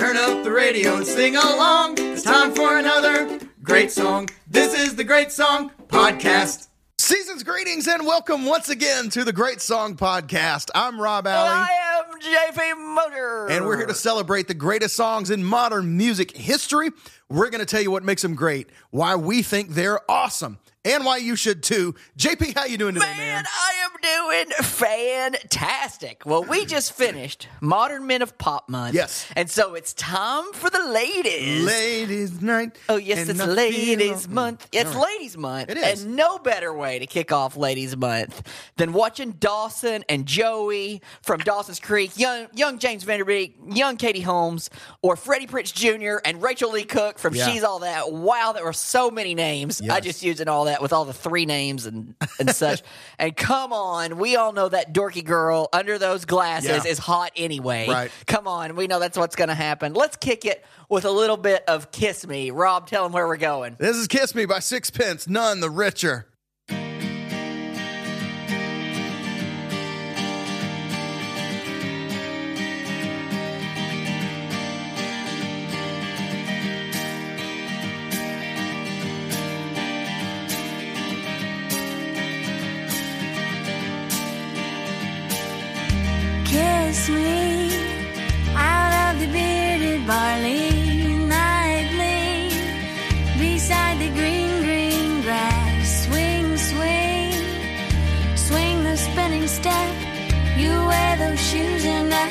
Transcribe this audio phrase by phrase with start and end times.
[0.00, 1.96] Turn up the radio and sing along.
[1.98, 4.30] It's time for another great song.
[4.48, 6.68] This is the Great Song Podcast.
[6.98, 10.70] Season's greetings and welcome once again to the Great Song Podcast.
[10.74, 11.50] I'm Rob Alley.
[11.50, 11.68] And I
[11.98, 13.48] am JP Motor.
[13.50, 16.92] And we're here to celebrate the greatest songs in modern music history.
[17.30, 21.04] We're going to tell you what makes them great, why we think they're awesome, and
[21.04, 21.94] why you should too.
[22.18, 23.18] JP, how you doing today, man?
[23.18, 26.22] Man, I am doing fantastic.
[26.24, 28.94] Well, we just finished Modern Men of Pop Month.
[28.94, 29.28] Yes.
[29.36, 31.64] And so it's time for the ladies.
[31.64, 32.76] Ladies' night.
[32.88, 34.66] Oh, yes, it's Ladies Month.
[34.72, 35.18] It's right.
[35.18, 35.70] Ladies Month.
[35.70, 36.02] It is.
[36.02, 38.42] And no better way to kick off Ladies Month
[38.76, 43.96] than watching Dawson and Joey from Dawson's Creek, young, young James Van Der Beek, young
[43.96, 44.68] Katie Holmes,
[45.02, 46.20] or Freddie Prinze Jr.
[46.24, 47.48] and Rachael Leigh Cook from Yeah.
[47.50, 48.10] She's All That.
[48.12, 49.80] Wow, there were so many names.
[49.82, 52.82] I just used using all that with all the three names and, and such.
[53.18, 56.90] and come on, we all know that dorky girl under those glasses Yeah.
[56.90, 57.86] is hot anyway.
[57.88, 58.10] Right.
[58.26, 59.92] Come on, we know that's what's going to happen.
[59.94, 62.50] Let's kick it with a little bit of Kiss Me.
[62.50, 63.76] Rob, tell them where we're going.
[63.78, 66.26] This is Kiss Me by Sixpence, none the richer.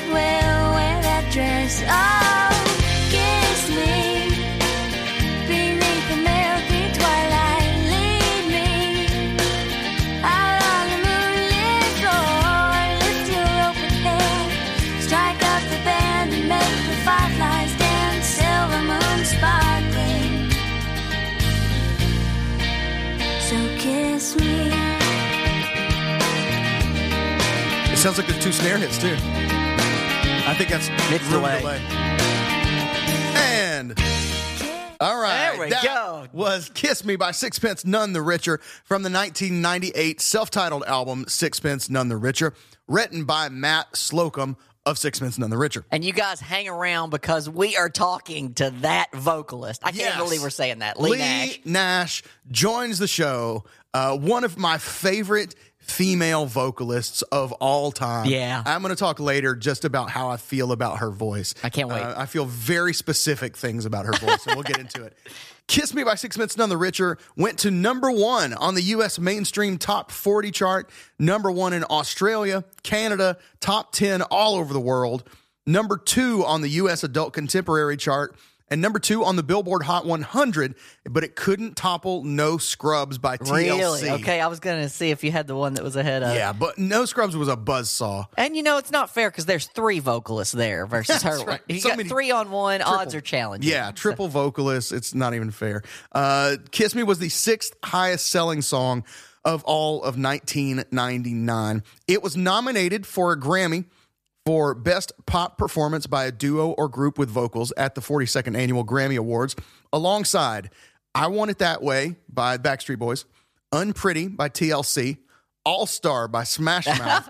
[0.06, 1.82] Will wear that dress.
[1.82, 2.50] Oh,
[3.10, 4.30] kiss me
[5.50, 7.74] beneath the milky twilight.
[7.90, 8.70] Lead me
[10.22, 12.70] out on the moonlit floor,
[13.02, 14.48] lift your open head,
[15.02, 15.38] strike
[15.74, 20.54] the band and make the fireflies dance, silver moon sparkling.
[23.48, 24.70] So kiss me.
[27.92, 29.16] It sounds like there's two snare hits too.
[30.50, 31.62] I think that's Mix room delay.
[33.36, 33.96] And
[34.98, 36.26] all right, There we that go.
[36.32, 42.08] Was "Kiss Me" by Sixpence None the Richer from the 1998 self-titled album Sixpence None
[42.08, 42.52] the Richer,
[42.88, 44.56] written by Matt Slocum
[44.86, 45.84] of Six Sixpence None the Richer.
[45.90, 49.82] And you guys hang around because we are talking to that vocalist.
[49.84, 51.00] I can't believe we're saying that.
[51.00, 51.60] Leigh, Nash.
[51.64, 53.64] Nash joins the show.
[53.92, 58.26] Uh, one of my favorite female vocalists of all time.
[58.26, 58.62] Yeah.
[58.64, 61.54] I'm going to talk later just about how I feel about her voice.
[61.62, 62.00] I can't wait.
[62.00, 65.16] Uh, I feel very specific things about her voice, and we'll get into it.
[65.70, 69.20] Kiss Me by Six Sixpence None the Richer went to number one on the U.S.
[69.20, 75.22] mainstream top 40 chart, number one in Australia, Canada, top 10 all over the world,
[75.68, 77.04] number two on the U.S.
[77.04, 78.34] adult contemporary chart,
[78.70, 83.36] and number two on the Billboard Hot 100, but it couldn't topple No Scrubs by
[83.36, 83.52] TLC.
[83.52, 84.10] Really?
[84.10, 86.34] Okay, I was going to see if you had the one that was ahead of.
[86.34, 88.26] Yeah, but No Scrubs was a buzzsaw.
[88.36, 91.44] And you know, it's not fair because there's three vocalists there versus her.
[91.44, 91.60] Right.
[91.68, 93.70] You So got many- three on one, odds are challenging.
[93.70, 94.92] Yeah, triple vocalist.
[94.92, 95.82] It's not even fair.
[96.12, 99.04] Uh, Kiss Me was the sixth highest selling song
[99.44, 101.82] of all of 1999.
[102.06, 103.86] It was nominated for a Grammy
[104.46, 108.84] for Best Pop Performance by a Duo or Group with Vocals at the 42nd Annual
[108.84, 109.56] Grammy Awards,
[109.92, 110.70] alongside
[111.14, 113.24] I Want It That Way by Backstreet Boys,
[113.72, 115.18] Unpretty by TLC,
[115.64, 117.28] All Star by Smash Mouth,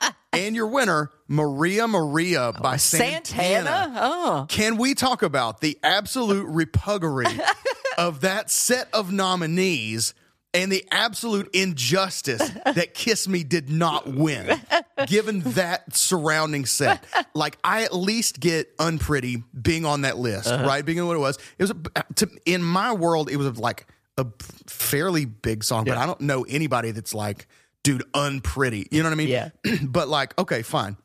[0.32, 3.24] and your winner, Maria Maria by Santana.
[3.66, 3.92] Santana?
[3.96, 4.46] Oh.
[4.48, 7.40] Can we talk about the absolute repuggery
[7.98, 10.14] of that set of nominees
[10.54, 14.60] and the absolute injustice that Kiss Me did not win,
[15.06, 17.04] given that surrounding set?
[17.34, 20.66] Like, I at least get Unpretty being on that list, uh-huh.
[20.66, 20.84] right?
[20.84, 21.38] Being what it was.
[21.58, 23.86] It was, a, to, in my world, it was like
[24.18, 24.26] a
[24.66, 27.46] fairly big song, but I don't know anybody that's like,
[27.82, 28.86] dude, Unpretty.
[28.90, 29.28] You know what I mean?
[29.28, 29.48] Yeah.
[29.82, 30.98] but like, okay, fine.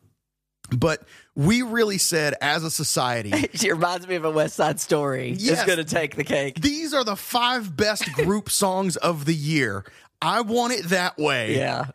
[0.70, 1.04] But
[1.38, 5.36] we really said as a society, She reminds me of a West Side Story.
[5.38, 5.60] Yes.
[5.60, 6.60] It's going to take the cake.
[6.60, 9.86] these are the five best group songs of the year.
[10.20, 11.56] I want it that way.
[11.56, 11.92] Yeah.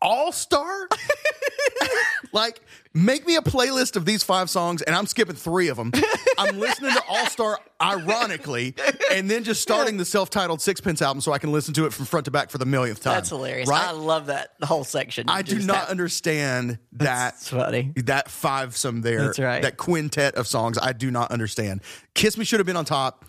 [0.00, 0.88] All star?
[2.32, 2.60] like,
[2.94, 5.92] make me a playlist of these five songs, and I'm skipping three of them.
[6.38, 8.74] I'm listening to All Star ironically,
[9.12, 11.92] and then just starting the self titled Sixpence album so I can listen to it
[11.92, 13.14] from front to back for the millionth time.
[13.14, 13.68] That's hilarious.
[13.68, 13.88] Right?
[13.88, 15.28] I love that whole section.
[15.28, 17.92] I do not have- understand that It's funny.
[17.96, 19.26] that five some there.
[19.26, 19.62] That's right.
[19.62, 21.80] That quintet of songs I do not understand.
[22.14, 23.24] Kiss Me should have been on top.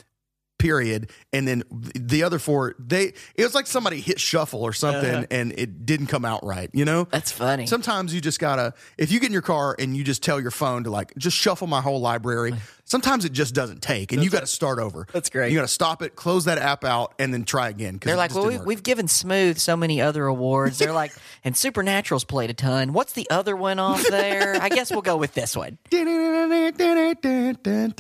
[0.60, 1.10] Period.
[1.34, 5.26] And then the other four, they it was like somebody hit shuffle or something Uh-huh.
[5.32, 7.08] and it didn't come out right, you know?
[7.12, 7.66] That's funny.
[7.66, 10.52] Sometimes you just gotta if you get in your car and you just tell your
[10.52, 12.54] phone to like just shuffle my whole library,
[12.90, 15.08] sometimes it just doesn't take, and you got to start over.
[15.14, 15.52] That's great.
[15.52, 18.00] You got to stop it, close that app out, and then try again.
[18.02, 20.80] They're like, well, we, didn't work." we've given Smooth so many other awards.
[20.80, 21.14] They're like,
[21.44, 22.92] and Supernatural's played a ton.
[22.92, 24.58] What's the other one off there?
[24.62, 25.78] I guess we'll go with this one.
[25.92, 26.82] and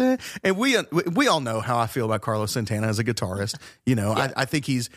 [0.01, 0.17] uh,
[0.55, 0.77] we
[1.13, 3.55] we all know how I feel about Carlos Santana as a guitarist.
[3.85, 4.89] You know, I, I think he's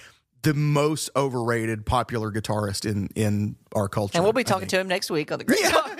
[0.42, 4.16] the most overrated popular guitarist in in our culture.
[4.16, 5.98] And we'll be talking to him next week on the Great Talk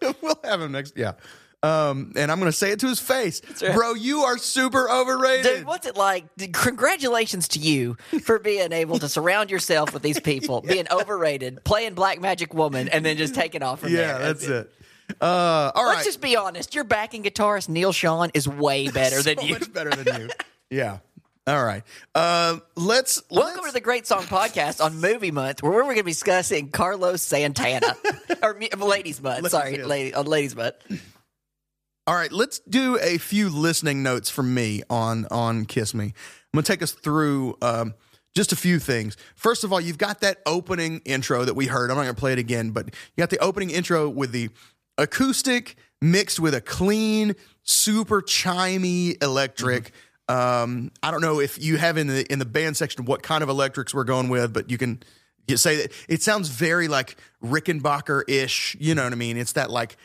[0.22, 0.96] we'll have him next.
[0.96, 1.12] Yeah.
[1.62, 3.74] Um, and I'm going to say it to his face, right.
[3.74, 3.92] bro.
[3.92, 5.56] You are super overrated.
[5.58, 6.24] Dude, what's it like?
[6.54, 11.94] Congratulations to you for being able to surround yourself with these people, being overrated, playing
[11.94, 14.18] Black Magic Woman, and then just taking off from yeah, there.
[14.18, 14.72] that's it.
[15.20, 16.04] Uh, all Let's right.
[16.04, 16.74] just be honest.
[16.74, 19.54] Your backing guitarist Neal Schon is way better than you.
[19.54, 20.28] much better than you.
[20.70, 20.98] yeah.
[21.46, 21.82] All right.
[22.14, 25.96] Uh, let's Welcome let's- to the Great Song Podcast on Movie Month, where we're going
[25.96, 27.96] to be discussing Carlos Santana
[28.42, 29.50] or Ladies Month.
[29.50, 29.84] Sorry, yeah.
[29.84, 30.76] lady, on Ladies Month.
[32.10, 36.06] All right, let's do a few listening notes from me on on Kiss Me.
[36.06, 36.12] I'm
[36.52, 37.94] going to take us through um,
[38.34, 39.16] just a few things.
[39.36, 41.88] First of all, you've got that opening intro that we heard.
[41.88, 44.50] I'm not going to play it again, but you got the opening intro with the
[44.98, 49.92] acoustic mixed with a clean, super chimey electric.
[50.28, 53.44] Um, I don't know if you have in the in the band section what kind
[53.44, 55.00] of electrics we're going with, but you can
[55.46, 58.76] you say that it sounds very like Rickenbacker ish.
[58.80, 59.36] You know what I mean?
[59.36, 59.96] It's that like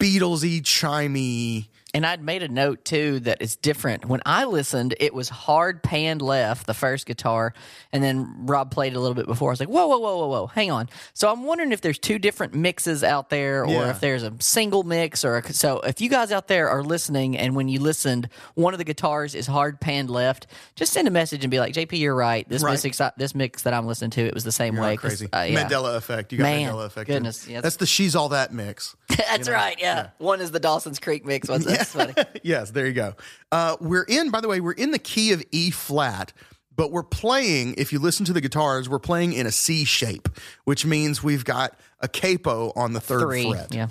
[0.00, 1.68] Beatlesy, chimey.
[1.94, 4.04] And I'd made a note too that it's different.
[4.06, 7.54] When I listened, it was hard panned left, the first guitar,
[7.92, 9.50] and then Rob played a little bit before.
[9.50, 10.88] I was like, whoa, whoa, whoa, whoa, whoa, hang on.
[11.12, 13.90] So I'm wondering if there's two different mixes out there, or Yeah.
[13.90, 15.78] if there's a single mix, or a, so.
[15.80, 19.36] If you guys out there are listening, and when you listened, one of the guitars
[19.36, 22.48] is hard panned left, just send a message and be like, JP, you're right.
[22.48, 22.82] This Right.
[22.82, 24.94] mix, this mix that I'm listening to, it was the same way.
[24.94, 25.32] Not 'cause, crazy.
[25.32, 25.68] uh, yeah.
[25.68, 26.32] Mandela effect.
[26.32, 27.06] You got Man, Mandela effect.
[27.06, 27.60] goodness, yeah.
[27.60, 28.96] That's the she's all that mix.
[29.16, 29.76] That's right.
[29.78, 30.08] Yeah.
[30.18, 31.48] one is the Dawson's Creek mix.
[31.48, 32.14] Was that's funny.
[32.42, 33.14] yes, there you go.
[33.52, 36.32] Uh, we're in, by the way, we're in the key of E flat,
[36.74, 40.28] but we're playing, if you listen to the guitars, we're playing in a C shape,
[40.64, 43.50] which means we've got a capo on the third Three.
[43.50, 43.74] fret.
[43.74, 43.88] Yeah.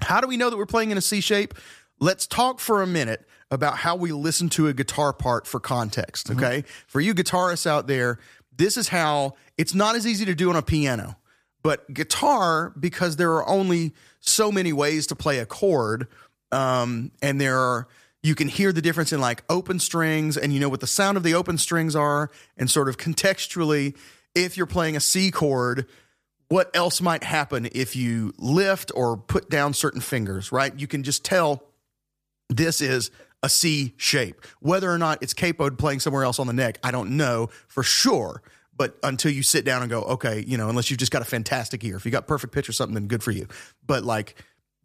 [0.00, 1.54] How do we know that we're playing in a C shape?
[2.00, 6.30] Let's talk for a minute about how we listen to a guitar part for context,
[6.30, 6.64] okay?
[6.86, 8.18] For you guitarists out there,
[8.54, 11.16] this is how it's not as easy to do on a piano.
[11.62, 16.06] But guitar, because there are only so many ways to play a chord,
[16.52, 17.88] um, and there are
[18.22, 21.16] you can hear the difference in like open strings and you know what the sound
[21.16, 23.96] of the open strings are, and sort of contextually,
[24.34, 25.86] if you're playing a C chord,
[26.48, 30.78] what else might happen if you lift or put down certain fingers, right?
[30.78, 31.62] You can just tell
[32.48, 33.10] this is
[33.42, 34.44] a C shape.
[34.60, 37.82] Whether or not it's capoed playing somewhere else on the neck, I don't know for
[37.82, 38.42] sure.
[38.76, 41.24] But until you sit down and go, okay, you know, unless you've just got a
[41.24, 41.96] fantastic ear.
[41.96, 43.48] If you got perfect pitch or something, then good for you.
[43.84, 44.36] But like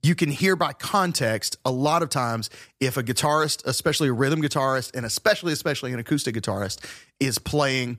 [0.04, 4.42] you can hear by context a lot of times if a guitarist, especially a rhythm
[4.42, 6.80] guitarist, and especially, especially an acoustic guitarist,
[7.22, 7.98] is playing,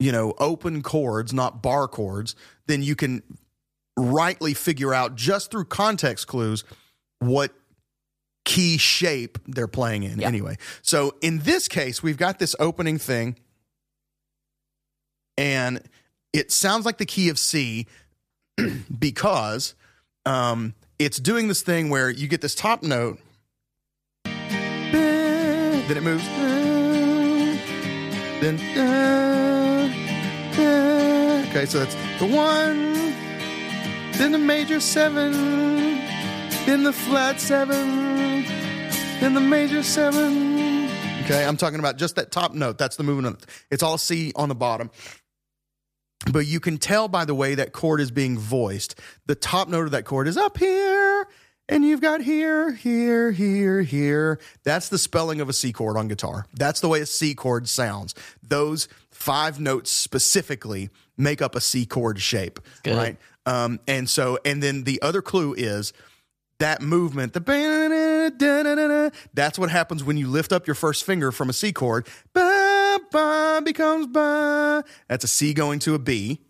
[0.00, 2.34] you know, open chords, not bar chords,
[2.66, 3.22] then you can
[3.98, 6.64] rightly figure out just through context clues
[7.18, 7.52] what
[8.46, 10.26] key shape they're playing in Yeah.
[10.26, 10.56] anyway.
[10.80, 13.36] So in this case, we've got this opening thing
[15.36, 15.82] and
[16.32, 17.86] it sounds like the key of C
[18.98, 19.74] because
[20.24, 23.18] um, it's doing this thing where you get this top note,
[24.24, 26.24] then it moves,
[28.40, 28.58] then
[31.48, 32.92] okay, so that's the one,
[34.18, 35.32] then the major seven,
[36.66, 38.44] then the flat seven,
[39.20, 40.88] then the major seven.
[41.24, 42.78] Okay, I'm talking about just that top note.
[42.78, 43.46] That's the movement.
[43.70, 44.90] It's all C on the bottom.
[46.30, 48.98] But you can tell by the way that chord is being voiced.
[49.26, 51.26] The top note of that chord is up here,
[51.68, 54.38] and you've got here, here, here, here.
[54.62, 56.46] That's the spelling of a C chord on guitar.
[56.54, 58.14] That's the way a C chord sounds.
[58.42, 62.96] Those five notes specifically make up a C chord shape, Good.
[62.96, 63.16] right?
[63.46, 65.92] Um, and so, and then the other clue is
[66.58, 67.40] that movement, the
[69.34, 72.06] that's what happens when you lift up your first finger from a C chord.
[73.10, 74.84] Ba, becomes ba.
[75.08, 76.40] That's a C going to a B.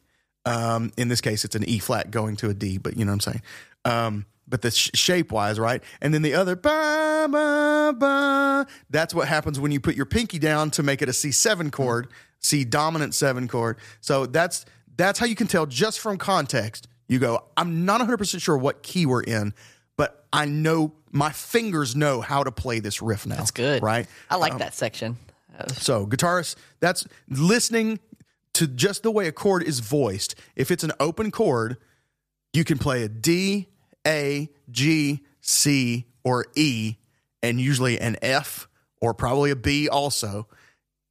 [0.45, 3.13] Um, in this case, it's an E flat going to a D, but you know
[3.13, 3.43] what I'm saying.
[3.85, 5.83] Um, but the sh- shape wise, right?
[6.01, 8.67] And then the other ba ba ba.
[8.91, 12.09] That's what happens when you put your pinky down to make it a C7 chord,
[12.41, 13.79] C dominant seven chord.
[14.01, 14.65] So that's
[14.97, 16.89] that's how you can tell just from context.
[17.09, 19.55] You go, I'm not 100 percent sure what key we're in,
[19.97, 23.37] but I know my fingers know how to play this riff now.
[23.37, 23.83] That's good.
[23.83, 24.07] right?
[24.31, 25.17] I like that section.
[25.79, 28.01] So guitarists, that's listening
[28.55, 30.35] to just the way a chord is voiced.
[30.57, 31.79] If it's an open chord,
[32.53, 33.69] you can play a D,
[34.07, 36.97] A, G, C, or E,
[37.43, 38.69] and usually an F
[39.01, 40.47] or probably a B also,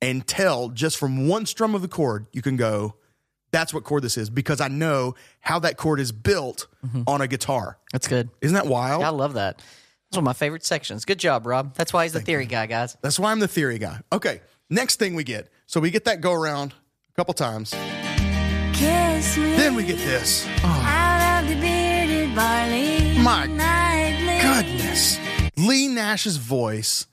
[0.01, 2.95] and tell just from one strum of the chord, you can go,
[3.51, 7.03] that's what chord this is because I know how that chord is built mm-hmm.
[7.05, 7.77] on a guitar.
[7.91, 8.29] That's good.
[8.39, 9.03] Isn't that wild?
[9.03, 9.62] I love that.
[10.12, 11.06] That's one of my favorite sections.
[11.06, 11.74] Good job, Rob.
[11.75, 12.98] That's why he's the theory guy, guys.
[13.01, 14.01] That's why I'm the theory guy.
[14.12, 15.50] Okay, next thing we get.
[15.68, 17.70] So we get that go around a couple times.
[18.74, 20.46] Kiss me Then we get this.
[20.65, 23.20] out of the bearded barley.
[23.24, 24.41] My nightly.
[24.41, 25.18] Goodness.
[25.56, 27.08] Leigh Nash's voice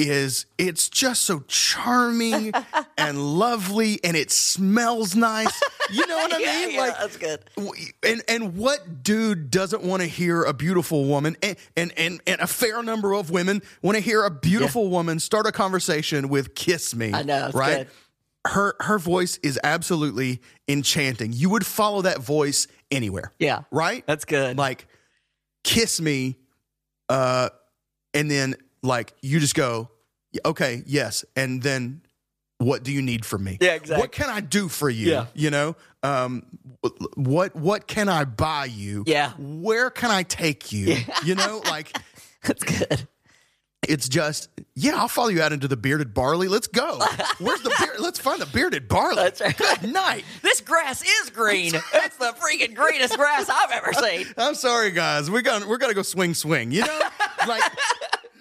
[0.00, 2.52] is it's just so charming
[2.98, 5.60] and lovely and it smells nice.
[5.92, 6.76] You know what I mean?
[6.76, 7.40] like that's good.
[8.02, 12.40] and and what dude doesn't want to hear a beautiful woman and and and, and
[12.40, 16.54] a fair number of women want to hear a beautiful woman start a conversation with
[16.54, 17.12] kiss me.
[17.12, 17.78] I know, right?
[17.78, 17.88] good.
[18.46, 21.32] Her her voice is absolutely enchanting.
[21.32, 23.32] You would follow that voice anywhere.
[23.38, 23.62] Yeah.
[23.70, 24.02] Right?
[24.06, 24.56] That's good.
[24.56, 24.86] Like
[25.62, 26.36] kiss me
[27.10, 27.50] uh
[28.14, 29.90] and then like you just go
[30.44, 32.02] okay, yes, and then
[32.58, 33.58] what do you need from me?
[33.60, 34.00] Yeah, exactly.
[34.02, 35.10] What can I do for you?
[35.10, 35.26] Yeah.
[35.34, 36.44] You know, um,
[37.14, 39.04] what what can I buy you?
[39.06, 39.32] Yeah.
[39.38, 40.96] Where can I take you?
[41.24, 41.96] You know, like
[42.42, 43.08] That's good.
[43.88, 44.96] it's just yeah.
[44.96, 46.48] I'll follow you out into the bearded barley.
[46.48, 46.98] Let's go.
[47.38, 47.98] Where's the beard?
[47.98, 49.16] Let's find the bearded barley.
[49.16, 49.56] That's right.
[49.56, 50.24] Good night.
[50.42, 51.74] This grass is green.
[51.74, 54.26] It's the freaking greenest grass I've ever seen.
[54.38, 55.30] I'm sorry, guys.
[55.30, 56.72] We're gonna we're gonna go swing swing.
[56.72, 57.00] You know,
[57.48, 57.62] like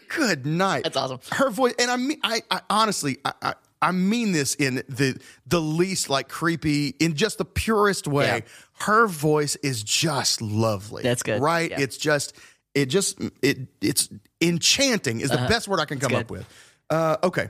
[0.10, 0.84] good night.
[0.84, 1.20] That's awesome.
[1.32, 5.20] Her voice, and I mean, I, I honestly, I, I, I mean this in the
[5.48, 8.26] the least like creepy, in just the purest way.
[8.26, 8.40] Yeah.
[8.86, 11.04] Her voice is just lovely.
[11.04, 11.42] That's good.
[11.42, 11.70] right?
[11.72, 11.82] Yeah.
[11.82, 12.34] It's just,
[12.74, 14.10] it just, it it's
[14.42, 16.24] enchanting is the best word I can come Uh-huh.
[16.24, 16.26] good.
[16.26, 16.48] up with.
[16.90, 17.50] Uh, okay,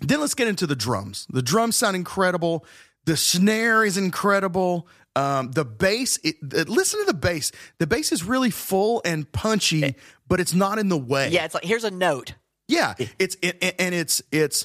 [0.00, 1.26] then let's get into the drums.
[1.30, 2.64] The drums sound incredible.
[3.04, 4.86] The snare is incredible.
[5.14, 7.52] Um, the bass, it, it- listen to the bass.
[7.78, 9.92] The bass is really full and punchy, eh.
[10.28, 11.28] but it's not in the way.
[11.30, 12.34] Yeah, it's like here's a note.
[12.68, 13.06] Yeah, eh.
[13.18, 14.64] it's it, and it's it's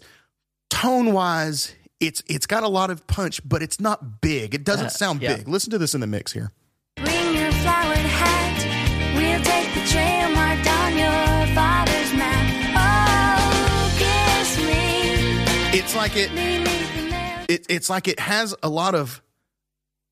[0.70, 4.54] tone wise, it's it's got a lot of punch, but it's not big.
[4.54, 5.38] It doesn't uh, sound yeah.
[5.38, 5.48] big.
[5.48, 6.52] Listen to this in the mix here.
[6.96, 9.16] Bring your flowered hat.
[9.16, 12.48] We'll take the trail marked on your father's map.
[12.78, 15.78] Oh, kiss me.
[15.78, 19.22] It's like it, Beneath the it it's like it has a lot of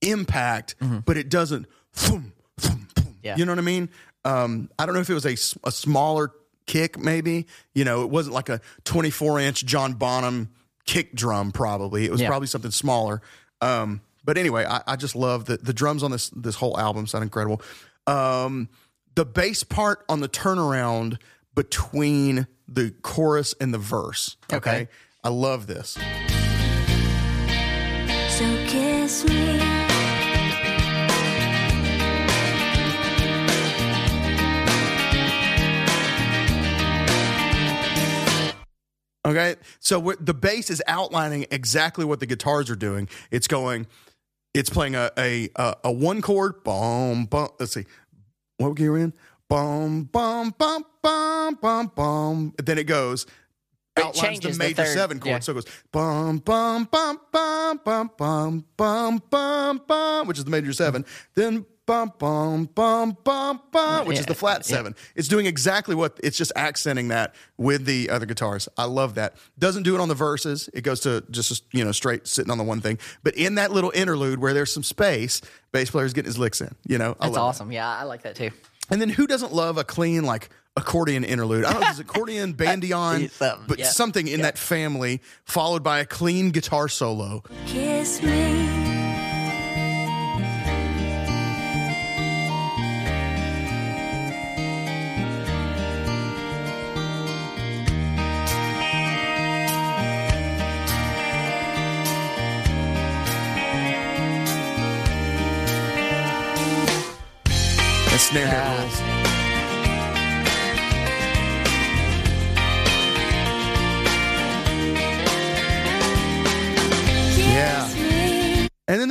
[0.01, 0.75] impact,
[1.05, 1.67] but it doesn't.
[1.93, 3.15] thum, thum, thum.
[3.23, 3.35] Yeah.
[3.37, 3.89] You know what I mean?
[4.23, 5.35] Um, I don't know if it was a,
[5.67, 6.31] a smaller
[6.65, 7.47] kick, maybe.
[7.73, 10.49] You know, it wasn't like a 24 inch John Bonham
[10.85, 11.51] kick drum.
[11.51, 12.27] Probably it was Yeah.
[12.27, 13.21] probably something smaller.
[13.61, 17.05] Um, but anyway, I, I just love the the drums on this this whole album
[17.07, 17.61] sound incredible.
[18.07, 18.69] Um,
[19.15, 21.17] the bass part on the turnaround
[21.53, 24.35] between the chorus and the verse.
[24.51, 24.87] Okay, Okay.
[25.23, 25.91] I love this.
[28.29, 29.64] So kiss me.
[39.25, 43.09] Okay, so the bass is outlining exactly what the guitars are doing.
[43.31, 43.87] It's going,
[44.53, 47.49] it's playing a a a, a one chord, boom, boom.
[47.59, 47.85] Let's see,
[48.57, 49.13] what we in?
[49.49, 52.53] Boom, boom, boom, boom, boom, boom.
[52.63, 53.25] Then it goes.
[53.97, 55.39] Outlines the the major third, seven chord, yeah.
[55.39, 60.51] so it goes bum bum bum bum bum bum bum bum bum, which is the
[60.51, 61.05] major seven.
[61.33, 64.77] Then bum bum bum bum bum, which is the flat yeah.
[64.77, 64.95] seven.
[65.15, 68.67] It's doing exactly what it's just accenting that with the other guitars.
[68.77, 69.35] I love that.
[69.59, 70.69] Doesn't do it on the verses.
[70.73, 72.97] It goes to just you know straight sitting on the one thing.
[73.23, 76.75] But in that little interlude where there's some space, bass player's getting his licks in.
[76.85, 77.39] You know, I That's love that.
[77.41, 77.71] awesome.
[77.71, 78.51] Yeah, I like that too.
[78.89, 81.65] And then who doesn't love a clean like accordion interlude?
[81.65, 83.85] I don't know if it's accordion, bandion, Something, but yeah.
[83.85, 87.43] something in that family, followed by a clean guitar solo.
[87.65, 88.84] Kiss me.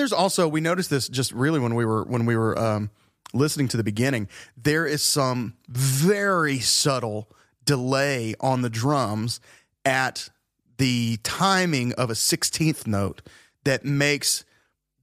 [0.05, 2.91] There's also we noticed this just really when we were when we were um,
[3.33, 4.29] listening to the beginning.
[4.55, 7.31] There is some very subtle
[7.65, 9.41] delay on the drums
[9.87, 10.29] at
[10.77, 13.23] the timing of a sixteenth note
[13.65, 14.45] that makes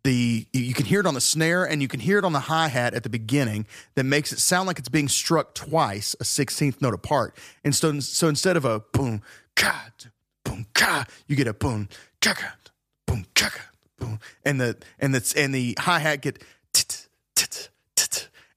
[0.04, 2.42] the you can hear it on the snare and you can hear it on the
[2.42, 3.66] hi hat at the beginning
[3.96, 7.36] that makes it sound like it's being struck twice, a sixteenth note apart.
[7.64, 9.24] And so, so instead of a boom
[9.56, 9.90] ka
[10.44, 11.90] boom ka, you get a boom
[12.22, 12.36] ka
[13.08, 13.50] boom ka,
[14.02, 16.44] boom, and the and the and the hi hat get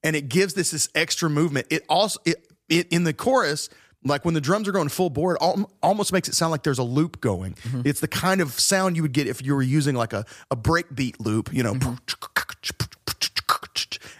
[0.03, 1.67] and it gives this this extra movement.
[1.69, 3.69] It also it, it in the chorus
[4.05, 5.11] like when the drums are going full
[5.41, 7.53] al- almost makes it sound like there's a loop going.
[7.53, 7.81] Mm-hmm.
[7.85, 10.55] It's the kind of sound you would get if you were using like a, a
[10.55, 11.73] breakbeat loop, you know.
[11.73, 11.95] Mm-hmm.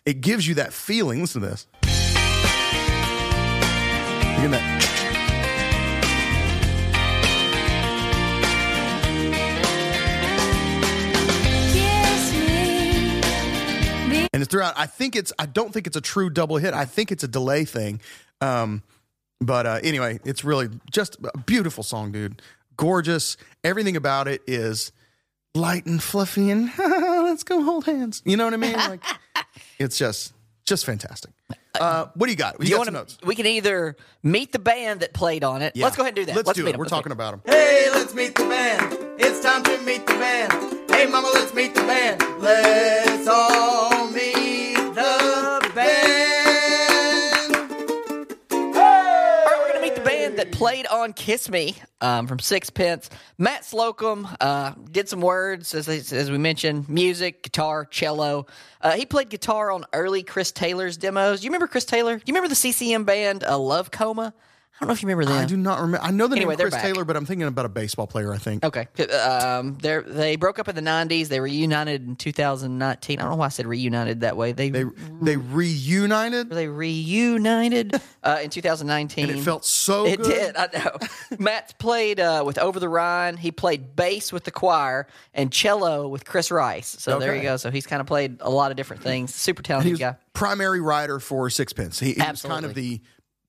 [0.06, 1.22] It gives you that feeling.
[1.22, 1.68] Listen to this.
[4.38, 4.85] You get that?
[14.36, 14.74] And it's throughout.
[14.78, 15.32] I think it's.
[15.40, 16.74] I don't think it's a true double hit.
[16.74, 18.02] I think it's a delay thing.
[18.42, 18.84] Um,
[19.40, 22.42] but uh, anyway, it's really just a beautiful song, dude.
[22.78, 23.38] Gorgeous.
[23.64, 24.92] Everything about it is
[25.54, 28.22] light and fluffy, and let's go hold hands.
[28.26, 28.74] You know what I mean?
[28.74, 29.02] Like,
[29.80, 30.34] it's just
[30.66, 31.32] just fantastic.
[31.80, 32.56] Uh, what do you got?
[32.60, 33.00] You, You got want some to?
[33.02, 33.18] notes?
[33.24, 35.76] We can either meet the band that played on it.
[35.78, 36.46] Let's go ahead and do that.
[36.46, 36.74] Let's, do meet it.
[36.74, 36.80] 'em.
[36.80, 37.54] We're Let's talking about them.
[37.54, 38.98] Hey, let's meet the band.
[39.20, 40.90] It's time to meet the band.
[40.90, 42.22] Hey, mama, let's meet the band.
[42.42, 43.95] Let's all
[50.56, 53.10] played on "Kiss Me" um, from Sixpence.
[53.38, 58.46] Matt Slocum uh, did some words, as as we mentioned, music, guitar, cello.
[58.82, 61.44] Uh, he played guitar on early Chris Taylor's demos.
[61.44, 62.16] You remember Chris Taylor?
[62.16, 64.34] Do You remember the CCM band uh, Love Coma?
[64.76, 65.42] I don't know if you remember them.
[65.42, 66.06] I do not remember.
[66.06, 66.84] I know the Anyway, name Chris back.
[66.84, 68.34] Taylor, but I'm thinking about a baseball player.
[68.34, 68.66] I think.
[68.66, 68.88] Okay.
[69.10, 71.30] Um, they they broke up in the '90s.
[71.30, 73.18] They reunited in 2019.
[73.20, 74.52] I don't know why I said reunited that way.
[74.52, 74.84] They They
[75.22, 79.30] they reunited, they reunited uh, in 2019.
[79.30, 80.28] and it felt so It good.
[80.28, 80.56] did.
[80.58, 81.38] I know.
[81.40, 83.38] Matt played uh, with Over the Rhine.
[83.38, 86.96] He played bass with the choir and cello with Chris Rice.
[87.00, 87.58] So there you go.
[87.58, 89.34] So he's kind of played a lot of different things.
[89.34, 90.16] Super talented guy.
[90.34, 92.00] primary writer for Sixpence.
[92.00, 93.02] He, he was kind of the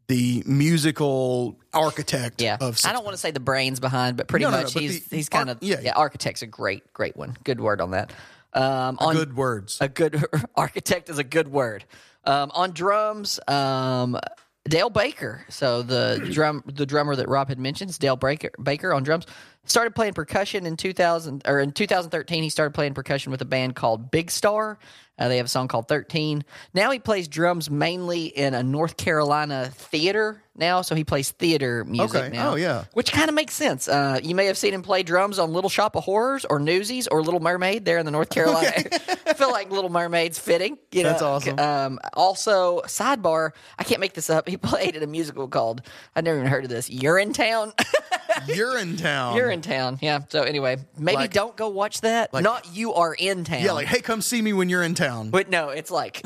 [0.09, 2.55] the musical architect Yeah.
[2.55, 2.87] of Sixpence.
[2.87, 4.83] I don't want to say the brains behind, but pretty No, no, no, much but
[4.83, 5.93] he's the he's kind of yeah, yeah, yeah.
[5.97, 7.37] Architect's a great great one.
[7.45, 8.13] Good word on that.
[8.53, 9.79] Um, on good words.
[9.81, 11.85] a good architect is a good word.
[12.25, 14.19] Um, on drums, um,
[14.69, 15.45] Dale Baker.
[15.49, 18.51] So the drum, the drummer that Rob had mentioned, is Dale Baker.
[18.63, 19.27] Baker on drums
[19.65, 22.43] started playing percussion in 2000 or in 2013.
[22.43, 24.79] He started playing percussion with a band called Big Star.
[25.19, 26.45] Uh, they have a song called 13.
[26.75, 30.83] Now he plays drums mainly in a North Carolina theater now.
[30.83, 32.37] So he plays theater music Okay.
[32.37, 32.53] now.
[32.53, 32.85] Oh, yeah.
[32.93, 33.89] Which kind of makes sense.
[33.89, 37.07] Uh, you may have seen him play drums on Little Shop of Horrors or Newsies
[37.09, 38.73] or Little Mermaid there in the North Carolina.
[39.27, 40.79] I feel like Little Mermaid's fitting.
[40.93, 41.11] You know?
[41.11, 41.59] That's awesome.
[41.59, 44.49] Um, also, sidebar, I can't make this up.
[44.49, 45.83] He played in a musical called,
[46.15, 47.73] I never even heard of this, Urinetown.
[48.47, 49.37] You're in town.
[49.37, 49.99] You're in town.
[50.03, 50.21] Yeah.
[50.29, 52.33] So anyway, maybe Like- don't go watch that.
[52.35, 53.63] like- Not you are in town.
[53.63, 55.31] Yeah, like hey, come see me when you're in town.
[55.31, 56.23] But no, it's like,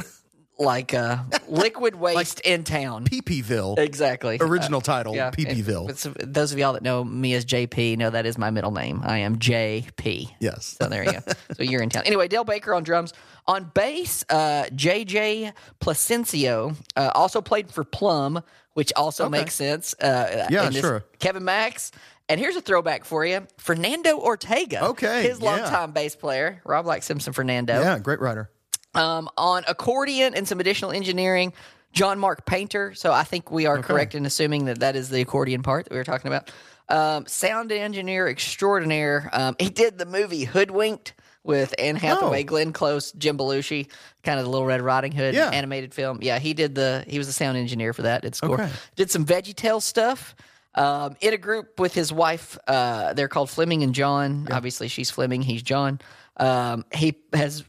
[0.60, 1.18] like uh,
[1.48, 3.04] liquid waste in town.
[3.06, 3.78] PPville.
[3.78, 4.36] Exactly.
[4.40, 5.88] Original title, Yeah, PPville.
[6.22, 9.00] and those of y'all that know me as JP know that is my middle name.
[9.02, 10.30] I am JP.
[10.38, 10.76] Yes.
[10.80, 11.20] So there you go.
[11.56, 12.02] so you're in town.
[12.06, 13.12] Anyway, Dale Baker on drums.
[13.46, 18.42] On bass, uh, JJ Plasencio uh, also played for Plumb,
[18.74, 19.94] which also makes sense.
[19.94, 21.04] Uh, Yeah, sure.
[21.18, 21.90] Kevin Max.
[22.28, 24.84] And here's a throwback for you Fernando Ortega.
[24.90, 25.44] Okay, His yeah.
[25.46, 26.60] longtime bass player.
[26.64, 27.80] Rob likes Simpson Fernando.
[27.80, 28.50] Yeah, great writer.
[28.94, 31.52] Um, on accordion and some additional engineering,
[31.92, 32.92] John Mark Painter.
[32.94, 35.92] So I think we are correct in assuming that that is the accordion part that
[35.92, 36.50] we were talking about.
[36.88, 39.30] Um, sound engineer extraordinaire.
[39.32, 42.46] Um, he did the movie Hoodwinked with Anne Hathaway, Oh.
[42.46, 43.88] Glenn Close, Jim Belushi,
[44.24, 45.50] kind of the Little Red Riding Hood Yeah.
[45.50, 46.18] animated film.
[46.20, 47.04] Yeah, he did the.
[47.06, 48.22] He was the sound engineer for that.
[48.22, 48.60] Did score.
[48.60, 48.70] Okay.
[48.96, 50.34] Did some VeggieTales stuff.
[50.74, 54.48] Um, in a group with his wife, uh, they're called Fleming and John.
[54.50, 56.00] Obviously, she's Fleming, he's John.
[56.36, 57.64] Um, he has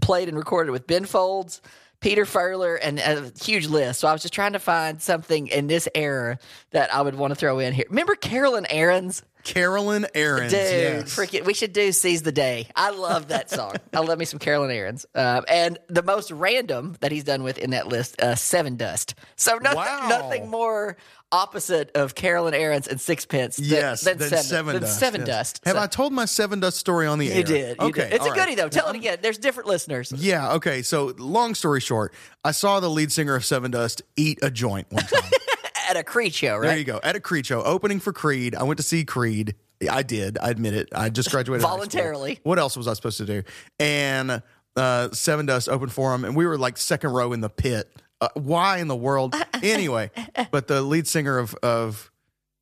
[0.00, 1.60] played and recorded with Ben Folds,
[2.00, 4.00] Peter Furler, and a huge list.
[4.00, 6.38] So I was just trying to find something in this era
[6.70, 7.86] that I would want to throw in here.
[7.88, 9.22] Remember Carolyn Arends?
[9.44, 10.50] Carolyn Arends.
[10.50, 11.14] Dude, yes.
[11.16, 13.76] freaking, we should do "Seize the Day." I love that song.
[13.94, 15.06] I love me some Carolyn Arends.
[15.14, 19.14] Um, and the most random that he's done with in that list, uh, Sevendust.
[19.36, 20.06] So nothing, Wow.
[20.08, 20.96] nothing more
[21.32, 23.56] opposite of Carolyn Arends and Sixpence.
[23.56, 24.98] Than, Yes, than, than Seven, Seven than Dust.
[24.98, 25.28] Seven yes.
[25.28, 25.60] Dust.
[25.64, 27.38] Have So- I told my Sevendust story on the air?
[27.38, 27.76] You did.
[27.80, 28.02] You okay.
[28.10, 28.12] did.
[28.14, 28.68] It's a goodie though.
[28.68, 29.18] Tell it again.
[29.22, 30.12] There's different listeners.
[30.12, 30.52] Yeah.
[30.54, 30.82] Okay.
[30.82, 35.04] So, long story short, I saw the lead singer of Sevendust eat a joint one
[35.04, 35.30] time.
[35.88, 36.68] At a Creed show, right?
[36.68, 36.98] There you go.
[37.02, 38.56] At a Creed show, opening for Creed.
[38.56, 39.54] I went to see Creed.
[39.88, 40.36] I did.
[40.38, 40.88] I admit it.
[40.92, 41.62] I just graduated.
[41.62, 42.40] Voluntarily.
[42.42, 43.42] What else was I supposed to do?
[43.78, 44.42] And
[44.76, 47.88] uh, Sevendust opened for him, and we were like second row in the pit.
[48.20, 49.34] Uh, why in the world?
[49.62, 50.10] anyway,
[50.50, 52.10] but the lead singer of of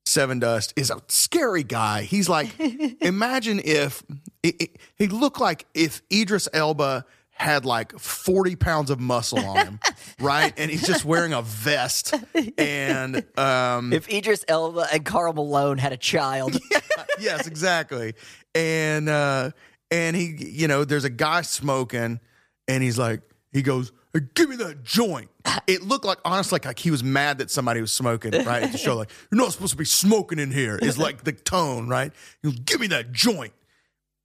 [0.07, 2.03] Sevendust is a scary guy.
[2.03, 2.49] He's like,
[3.01, 4.03] imagine if
[4.43, 9.57] it, it- he looked like if Idris Elba had like 40 pounds of muscle on
[9.67, 9.81] him,
[10.21, 10.53] right?
[10.57, 12.15] And he's just wearing a vest.
[12.57, 16.57] And um, If Idris Elba and Karl Malone had a child,
[17.19, 18.15] yes, exactly.
[18.55, 19.51] And uh
[19.91, 22.21] and he you know, there's a guy smoking
[22.69, 23.91] and he's like he goes,
[24.35, 25.31] Give me that joint.
[25.67, 28.63] It looked like honestly like, like he was mad that somebody was smoking, right?
[28.63, 31.33] At the show, like, you're not supposed to be smoking in here, is like the
[31.33, 32.13] tone, right?
[32.43, 33.53] Goes, Give me that joint.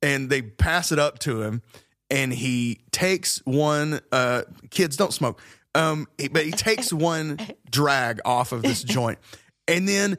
[0.02, 1.62] And they pass it up to him,
[2.10, 5.42] and he takes one uh kids don't smoke.
[5.76, 9.20] Um, but he takes one drag off of this joint
[9.68, 10.18] and then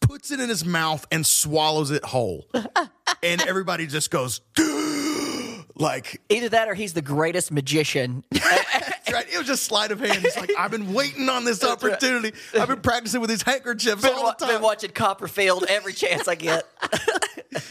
[0.00, 2.48] puts it in his mouth and swallows it whole.
[3.22, 4.40] And everybody just goes,
[5.76, 8.24] like, Either that or he's the greatest magician.
[8.32, 9.26] right?
[9.32, 10.24] It was just sleight of hand.
[10.24, 12.32] It's like, I've been waiting on this opportunity.
[12.58, 16.34] I've been practicing with these handkerchiefs been, all the been watching Copperfield every chance I
[16.34, 16.66] get.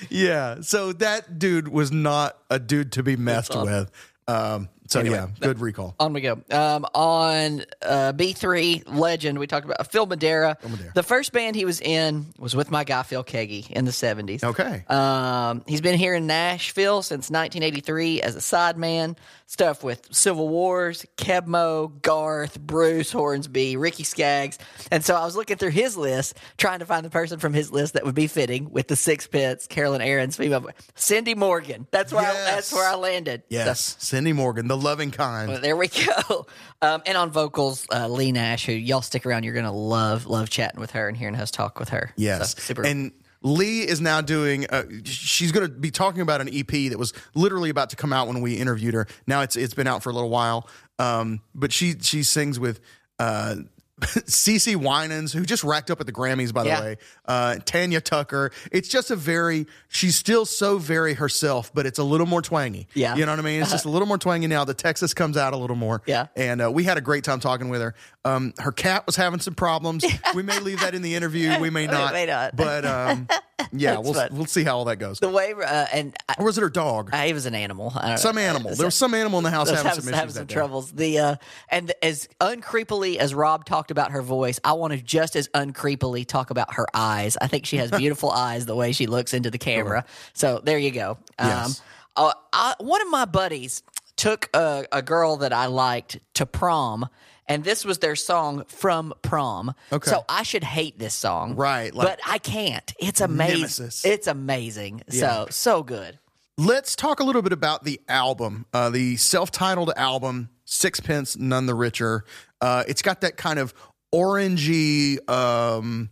[0.09, 0.61] Yeah.
[0.61, 3.91] So that dude was not a dude to be messed with.
[4.27, 5.95] Um, so yeah, good recall.
[5.99, 6.33] On we go.
[6.51, 10.57] Um, on uh, B3 Legend, we talked about Phil Madeira.
[10.93, 14.43] The first band he was in was with my guy Phil Keaggy in the 70s.
[14.43, 14.83] Okay.
[14.87, 19.17] Um, he's been here in Nashville since 1983 as a sideman.
[19.47, 24.57] Stuff with Civil Wars, Keb' Mo', Garth, Bruce Hornsby, Ricky Skaggs.
[24.91, 27.71] And so I was looking through his list, trying to find the person from his
[27.71, 30.67] list that would be fitting with the Sixpence, Carolyn Arends female.
[30.95, 31.85] Cindy Morgan.
[31.91, 33.41] That's where I, that's where I landed.
[33.41, 33.95] So- Yes.
[33.99, 35.49] Cindy Morgan, the loving kind.
[35.49, 36.47] well, there we go.
[36.81, 40.49] Um, and on vocals, uh, Leigh Nash, who y'all stick around, you're gonna love love
[40.49, 42.11] chatting with her and hearing us talk with her.
[42.15, 42.53] Yes.
[42.53, 42.85] So, super.
[42.85, 43.11] And
[43.41, 44.65] Leigh is now doing.
[44.67, 48.11] Uh, she's going to be talking about an EP that was literally about to come
[48.11, 49.07] out when we interviewed her.
[49.25, 50.67] Now it's it's been out for a little while.
[50.99, 52.81] Um, but she she sings with.
[53.17, 53.55] Uh,
[54.01, 56.81] Cece Winans, who just racked up at the Grammys, by the Yeah.
[56.81, 58.51] way, uh, Tanya Tucker.
[58.71, 62.87] It's just a very, she's still so very herself, but it's a little more twangy.
[62.93, 63.15] Yeah.
[63.15, 63.61] You know what I mean?
[63.61, 64.65] It's just a little more twangy now.
[64.65, 66.01] The Texas comes out a little more.
[66.05, 66.27] Yeah.
[66.35, 67.95] And uh, we had a great time talking with her.
[68.25, 70.03] Um, her cat was having some problems.
[70.33, 71.59] We may leave that in the interview.
[71.59, 72.11] We may not.
[72.11, 72.55] may not.
[72.55, 73.27] But um,
[73.71, 74.29] yeah, we'll fun.
[74.31, 75.19] we'll see how all that goes.
[75.19, 77.11] the way, uh, and I, Or was it her dog?
[77.13, 77.91] I, it was an animal.
[78.17, 78.41] Some know.
[78.41, 78.75] animal.
[78.75, 80.33] There was some animal in the house Let's having some issues.
[80.33, 80.53] some that day.
[80.53, 80.91] troubles.
[80.91, 81.35] The uh,
[81.69, 86.25] and as uncreepily as Rob talked about her voice, I want to just as uncreepily
[86.25, 87.37] talk about her eyes.
[87.41, 90.05] I think she has beautiful eyes, the way she looks into the camera.
[90.33, 91.17] So there you go.
[91.39, 91.71] Um,
[92.15, 93.83] uh, I, one of my buddies
[94.15, 97.07] took a, a girl that I liked to prom.
[97.47, 99.75] And this was their song from prom.
[99.91, 100.09] Okay.
[100.09, 101.55] So I should hate this song.
[101.55, 102.91] Right, like- but I can't.
[102.99, 103.57] It's amazing.
[103.57, 104.03] Nemesis.
[104.05, 105.03] It's amazing.
[105.11, 105.19] Yeah.
[105.19, 106.17] So, so good.
[106.57, 111.75] Let's talk a little bit about the album, uh, the self-titled album, Sixpence None the
[111.75, 112.25] Richer.
[112.59, 113.73] Uh, it's got that kind of
[114.13, 116.09] orangey, um,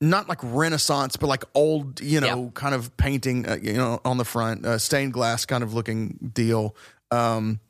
[0.00, 2.50] not like Renaissance, but like old, you know, Yeah.
[2.54, 6.30] kind of painting, uh, you know, on the front, uh, stained glass kind of looking
[6.34, 6.74] deal.
[7.10, 7.60] Um,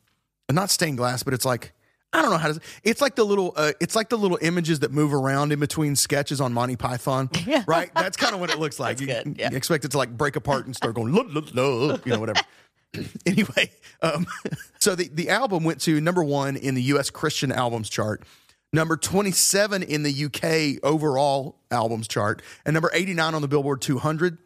[0.51, 1.73] not stained glass, but it's like.
[2.15, 2.61] I don't know how to.
[2.85, 3.55] It's like the little.
[3.57, 7.31] Uh, it's like the little images that move around in between sketches on Monty Python,
[7.67, 7.91] right?
[7.95, 9.01] That's kind of what it looks like.
[9.01, 9.49] you, yeah.
[9.51, 12.21] you expect it to like break apart and start going, "Look, look, look," you know,
[12.21, 12.41] whatever.
[13.27, 13.71] anyway,
[14.03, 14.27] um,
[14.79, 17.11] so the, the album went to number one in the U.S.
[17.11, 18.23] Christian albums chart,
[18.73, 24.39] number 27 in the UK overall albums chart, and number 89 on the Billboard 200.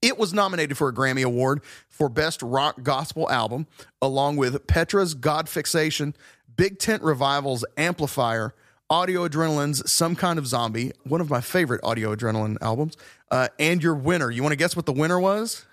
[0.00, 3.66] It was nominated for a Grammy Award for Best Rock Gospel Album,
[4.00, 6.14] along with Petra's God Fixation,
[6.56, 8.54] Big Tent Revival's Amplifier,
[8.90, 12.96] Audio Adrenaline's Some Kind of Zombie, one of my favorite Audio Adrenaline albums,
[13.30, 14.30] uh, and your winner.
[14.30, 15.66] You want to guess what the winner was?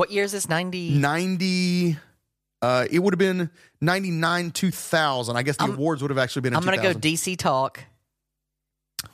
[0.00, 0.48] What year is this?
[0.48, 0.92] 90?
[0.92, 1.98] 90
[2.62, 3.50] uh it would have been
[3.82, 6.98] 99 2000 i guess the awards would have actually been in I'm going to go
[6.98, 7.84] DC Talk.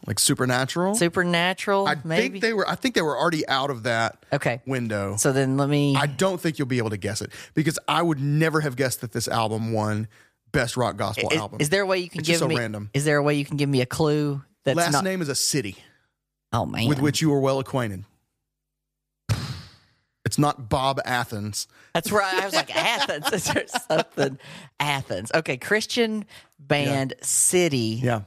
[0.07, 2.29] like supernatural Supernatural, i maybe?
[2.41, 4.61] think they were i think they were already out of that okay.
[4.65, 5.97] window So then let me.
[5.97, 9.01] i don't think you'll be able to guess it because i would never have guessed
[9.01, 10.07] that this album won
[10.53, 12.57] best rock gospel is, album is there a way you can It's give so me?
[12.57, 12.91] random.
[12.95, 15.03] Is there a way you can give me a clue that's last not?
[15.05, 15.79] name is a city
[16.53, 18.05] oh man, with which you are well acquainted
[20.27, 23.27] it's not bob athens that's where I, was like Athens.
[23.33, 24.39] Is there something?
[24.79, 25.33] Athens.
[25.35, 26.27] Okay, Christian
[26.59, 28.01] band city.
[28.03, 28.23] yeah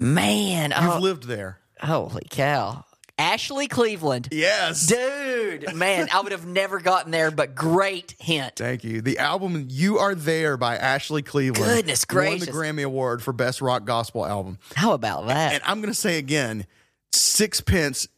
[0.00, 2.84] Man, you've oh, lived there holy cow!
[3.16, 4.28] Ashley Cleveland.
[4.32, 8.56] yes Dude, man, I would have never gotten there, but great hint.
[8.56, 9.02] Thank you.
[9.02, 12.48] The album "You Are There" by Ashley Cleveland Goodness gracious.
[12.48, 14.58] won the Grammy Award for Best Rock Gospel Album.
[14.74, 15.52] How about that?
[15.52, 16.66] And I'm going to say again,
[17.12, 18.08] Sixpence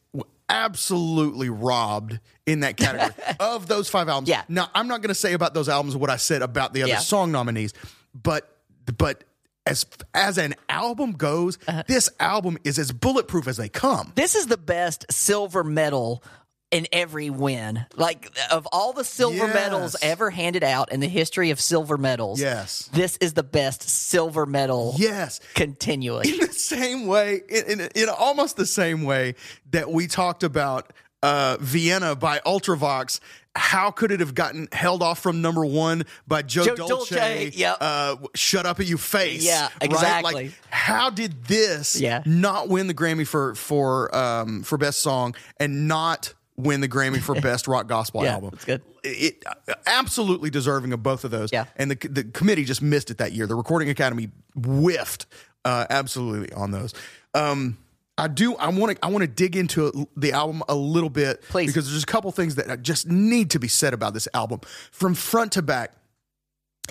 [0.49, 4.29] absolutely robbed in that category of those five albums.
[4.29, 4.41] Yeah.
[4.49, 6.93] Now I'm not going to say about those albums what I said about the other
[6.93, 6.99] Yeah.
[6.99, 7.73] song nominees,
[8.15, 8.49] but
[8.97, 9.23] but
[9.67, 11.83] as as an album goes, Uh-huh.
[11.87, 14.13] this album is as bulletproof as they come.
[14.15, 16.23] This is the best silver medal
[16.71, 17.85] in every win.
[17.95, 19.53] Like of all the silver Yes.
[19.53, 22.41] medals ever handed out in the history of silver medals.
[22.41, 22.89] Yes.
[22.93, 25.39] This is the best silver medal Yes.
[25.53, 26.29] continually.
[26.29, 29.35] in the same way, in, in, in almost the same way
[29.71, 30.91] that we talked about
[31.23, 33.19] uh, Vienna by Ultravox
[33.59, 37.15] how could it have gotten held off from number one by Joe, Joe Dolce?
[37.15, 37.77] Dolce, yep.
[37.81, 39.43] uh, Shut up at you face.
[39.43, 39.71] Yeah, right?
[39.81, 40.33] exactly.
[40.45, 42.21] Like, how did this Yeah.
[42.25, 47.19] not win the Grammy for for um, for best song and not win the Grammy
[47.19, 48.51] for best rock gospel Yeah, album?
[48.53, 48.83] that's good.
[49.03, 49.43] It,
[49.87, 51.51] absolutely deserving of both of those.
[51.51, 51.65] Yeah.
[51.77, 53.47] and the the committee just missed it that year.
[53.47, 55.25] The Recording Academy whiffed
[55.65, 56.93] uh, absolutely on those.
[57.33, 57.79] Um,
[58.17, 58.55] I do.
[58.55, 59.05] I want to.
[59.05, 61.67] I want to dig into the album a little bit, Please.
[61.67, 65.13] because there's a couple things that just need to be said about this album from
[65.13, 65.93] front to back.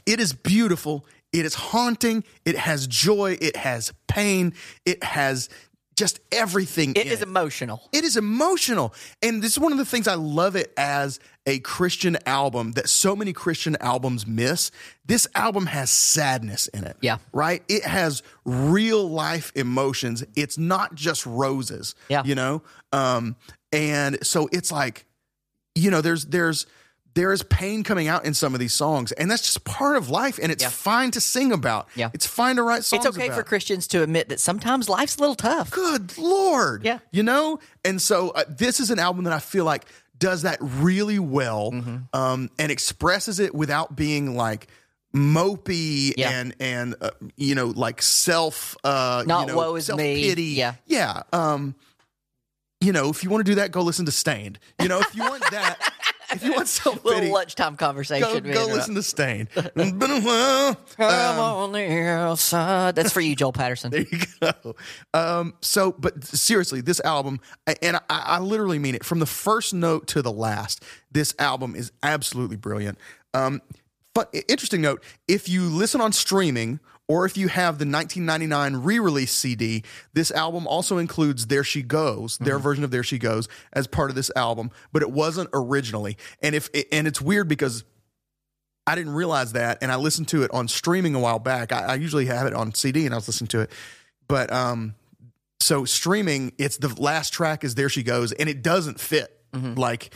[0.07, 1.05] It is beautiful.
[1.33, 2.23] It is haunting.
[2.45, 3.37] It has joy.
[3.41, 4.55] It has pain.
[4.85, 5.49] It has
[5.97, 6.93] just everything.
[6.95, 7.89] It is emotional.
[7.93, 8.95] it is emotional.
[9.23, 12.89] And this is one of the things I love it as a Christian album that
[12.89, 14.71] so many Christian albums miss.
[15.07, 16.97] This album has sadness in it.
[17.01, 17.19] Yeah.
[17.33, 17.63] Right?
[17.69, 20.25] It has real life emotions.
[20.37, 21.95] It's not just roses.
[22.09, 22.23] Yeah.
[22.25, 22.63] You know?
[22.93, 23.37] Um,
[23.73, 25.07] and so it's like,
[25.75, 26.67] you know, there's there's
[27.17, 30.09] there is pain coming out in some of these songs, and that's just part of
[30.09, 30.69] life, and it's Yeah.
[30.69, 31.89] fine to sing about.
[31.97, 32.11] Yeah.
[32.15, 35.17] It's fine to write songs It's okay about for Christians to admit that sometimes life's
[35.17, 35.71] a little tough.
[35.71, 36.99] good lord Yeah.
[37.11, 39.87] you know and so uh, this is an album that i feel like
[40.19, 41.97] does that really well Mm-hmm.
[42.13, 44.69] um, and expresses it without being like
[45.15, 46.31] mopey Yeah.
[46.31, 50.23] and and uh, you know like self uh Not you know, woe is me.
[50.23, 50.75] self-pity Yeah.
[50.87, 51.75] yeah um
[52.81, 55.15] you know if you want to do that go listen to Staind you know if
[55.15, 55.79] you want that
[56.33, 58.43] if you want self-pity Little lunchtime conversation.
[58.43, 59.49] go, go listen to Staind.
[59.55, 60.77] It's been a while.
[60.99, 62.95] I'm on the outside.
[62.95, 63.91] That's for you, Joel Patterson.
[63.91, 64.75] There you go.
[65.15, 67.41] Um, so, but seriously, this album,
[67.83, 71.75] and I, I literally mean it, from the first note to the last, this album
[71.75, 72.99] is absolutely brilliant.
[73.35, 73.63] Um,
[74.15, 76.81] but interesting note: if you listen on streaming.
[77.09, 82.37] Or if you have the 1999 re-release CD, this album also includes "There She Goes,"
[82.39, 86.17] their version of "There She Goes" as part of this album, but it wasn't originally.
[86.43, 87.85] And if and it's weird because
[88.89, 91.73] I didn't realize that, and I listened to it on streaming a while back.
[91.73, 93.71] I, I usually have it on CD, and I was listening to it,
[94.27, 94.95] but um,
[95.61, 99.33] so streaming, it's the last track is "There She Goes," and it doesn't fit.
[99.55, 100.13] Like,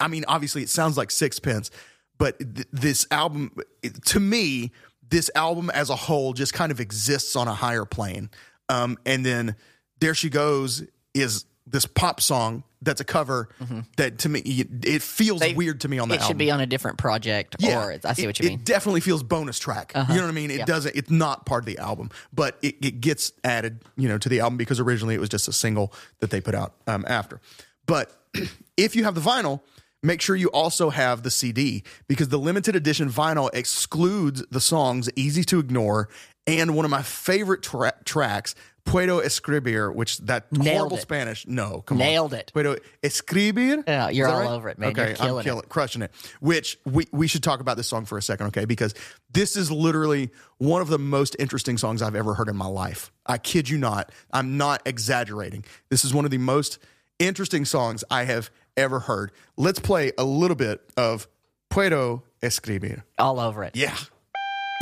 [0.00, 1.70] I mean, obviously, it sounds like Sixpence,
[2.18, 4.72] but th- this album, it- to me,
[5.10, 8.30] this album as a whole just kind of exists on a higher plane.
[8.68, 9.56] Um, and then
[10.00, 10.82] "There She Goes"
[11.14, 13.48] is this pop song that's a cover
[13.96, 16.18] that to me it feels They- weird to me on the album.
[16.18, 16.28] It album.
[16.30, 17.56] should be on a different project.
[17.62, 18.54] Or I see it- what you it mean.
[18.58, 18.62] Uh-huh.
[18.64, 19.92] definitely feels bonus track.
[19.94, 20.50] You know what I mean?
[20.50, 20.64] It Yeah.
[20.64, 20.96] doesn't.
[20.96, 24.40] It's not part of the album, but it, it gets added, you know, to the
[24.40, 27.40] album because originally it was just a single that they put out um, after.
[27.86, 28.10] But
[28.78, 29.60] if you have the vinyl,
[30.02, 35.08] make sure you also have the CD because the limited edition vinyl excludes the songs
[35.16, 36.08] "Easy to Ignore"
[36.46, 38.54] and one of my favorite tra- tracks.
[38.86, 41.02] Puedo escribir, which that Nailed horrible it.
[41.02, 41.46] Spanish.
[41.46, 42.38] No, come Nailed on.
[42.38, 42.52] Nailed it.
[42.54, 43.84] Puedo escribir.
[43.86, 44.48] Yeah, you're all right?
[44.50, 44.90] over it, man.
[44.90, 45.44] Okay, You're killing I'm it.
[45.44, 46.10] killing, crushing it.
[46.40, 48.64] Which we we should talk about this song for a second, okay?
[48.64, 48.94] Because
[49.30, 53.12] this is literally one of the most interesting songs I've ever heard in my life.
[53.26, 54.10] I kid you not.
[54.32, 55.66] I'm not exaggerating.
[55.90, 56.78] This is one of the most
[57.18, 59.32] interesting songs I have ever heard.
[59.56, 61.28] Let's play a little bit of
[61.70, 63.04] Puedo escribir.
[63.18, 63.76] All over it.
[63.76, 63.96] Yeah.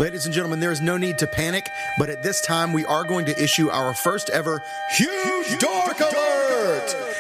[0.01, 1.67] Ladies and gentlemen, there is no need to panic,
[1.99, 6.28] but at this time we are going to issue our first ever huge dark alert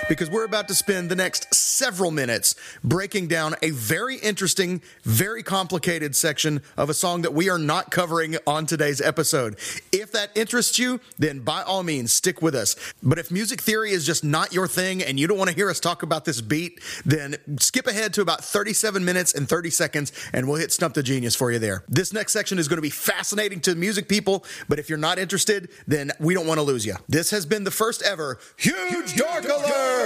[0.09, 5.43] because we're about to spend the next several minutes breaking down a very interesting, very
[5.43, 9.59] complicated section of a song that we are not covering on today's episode.
[9.93, 12.75] If that interests you, then by all means stick with us.
[13.03, 15.69] But if music theory is just not your thing and you don't want to hear
[15.69, 20.13] us talk about this beat, then skip ahead to about 37 minutes and 30 seconds
[20.33, 21.85] and we'll hit Stump the Genius for you there.
[21.89, 25.19] This next section is going to be fascinating to music people, but if you're not
[25.19, 26.95] interested, then we don't want to lose you.
[27.09, 29.98] This has been the first ever Huge Dark Alert!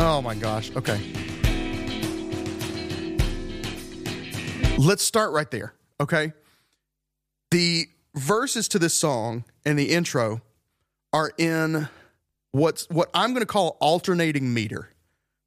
[0.00, 0.74] Oh my gosh.
[0.74, 1.00] Okay.
[4.76, 5.74] Let's start right there.
[6.00, 6.32] Okay.
[7.50, 10.40] The verses to this song and the intro
[11.12, 11.88] are in
[12.52, 14.90] what's what I'm going to call alternating meter.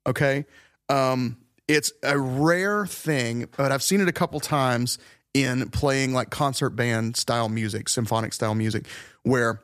[0.06, 0.46] Okay.
[0.88, 1.36] Um,
[1.72, 4.98] it's a rare thing, but I've seen it a couple times
[5.34, 8.86] in playing like concert band style music, symphonic style music,
[9.22, 9.62] where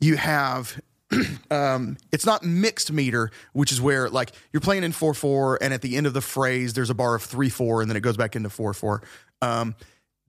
[0.00, 0.80] you have
[1.50, 5.74] um, it's not mixed meter, which is where like you're playing in four four, and
[5.74, 8.00] at the end of the phrase there's a bar of three four, and then it
[8.00, 9.02] goes back into four four.
[9.42, 9.74] Um,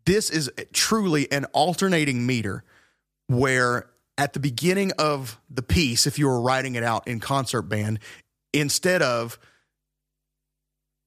[0.05, 2.63] this is truly an alternating meter,
[3.27, 7.63] where at the beginning of the piece, if you were writing it out in concert
[7.63, 7.99] band,
[8.53, 9.37] instead of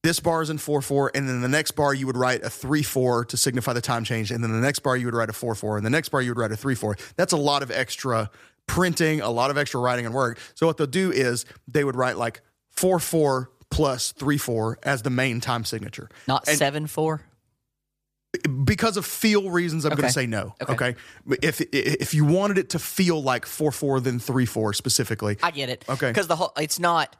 [0.03, 2.51] this bar is in 4 4, and then the next bar you would write a
[2.51, 5.29] 3 4 to signify the time change, and then the next bar you would write
[5.29, 6.97] a 4 4, and the next bar you would write a 3 4.
[7.17, 8.31] That's a lot of extra
[8.67, 10.39] printing, a lot of extra writing and work.
[10.55, 15.03] So what they'll do is they would write like 4 4 plus 3 4 as
[15.03, 16.09] the main time signature.
[16.27, 17.23] Not And- seven four.
[18.65, 20.55] because of feel reasons, I'm going to say no.
[20.63, 20.73] Okay.
[20.73, 20.97] Okay.
[21.43, 25.37] If if you wanted it to feel like four four, then three four specifically.
[25.43, 25.85] I get it.
[25.89, 26.09] Okay.
[26.11, 27.17] Because the whole it's not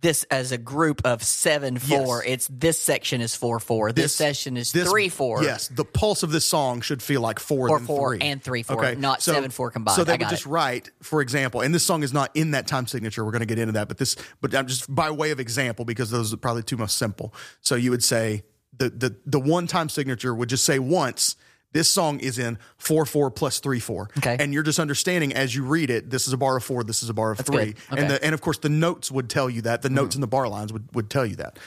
[0.00, 2.22] this as a group of seven four.
[2.24, 2.32] Yes.
[2.32, 3.92] It's this section is four four.
[3.92, 5.42] This, session is this- three four.
[5.42, 8.26] Yes, the pulse of this song should feel like four, Four, than four, three.
[8.28, 8.98] and three, four, okay.
[8.98, 9.96] not seven, four combined.
[9.96, 10.48] So they I would just it.
[10.48, 13.24] write, for example, and this song is not in that time signature.
[13.24, 15.84] We're going to get into that, but this, but I'm just by way of example
[15.84, 17.34] because those are probably two most simple.
[17.60, 18.42] So you would say
[18.78, 21.36] the the the one time signature would just say once.
[21.72, 24.36] This song is in four four plus three four, Okay.
[24.40, 26.10] and you're just understanding as you read it.
[26.10, 26.82] This is a bar of four.
[26.82, 27.68] This is a bar of three, good.
[27.68, 27.72] Okay.
[27.74, 27.98] Mm-hmm.
[27.98, 29.82] and the, and of course the notes would tell you that.
[29.82, 31.58] The notes in the bar lines would would tell you that.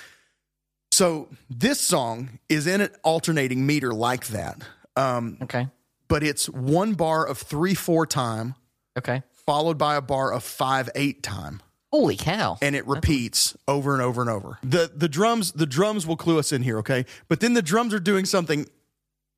[0.92, 4.62] So this song is in an alternating meter like that,
[4.96, 5.68] um, Okay.
[6.08, 8.56] but it's one bar of three four time
[8.98, 9.24] Okay.
[9.46, 11.62] followed by a bar of five eight time,
[11.92, 12.58] Holy cow.
[12.62, 14.60] and it repeats over and over and over.
[14.64, 17.06] the The drums the drums will clue us in here, okay?
[17.28, 18.68] But then the drums are doing something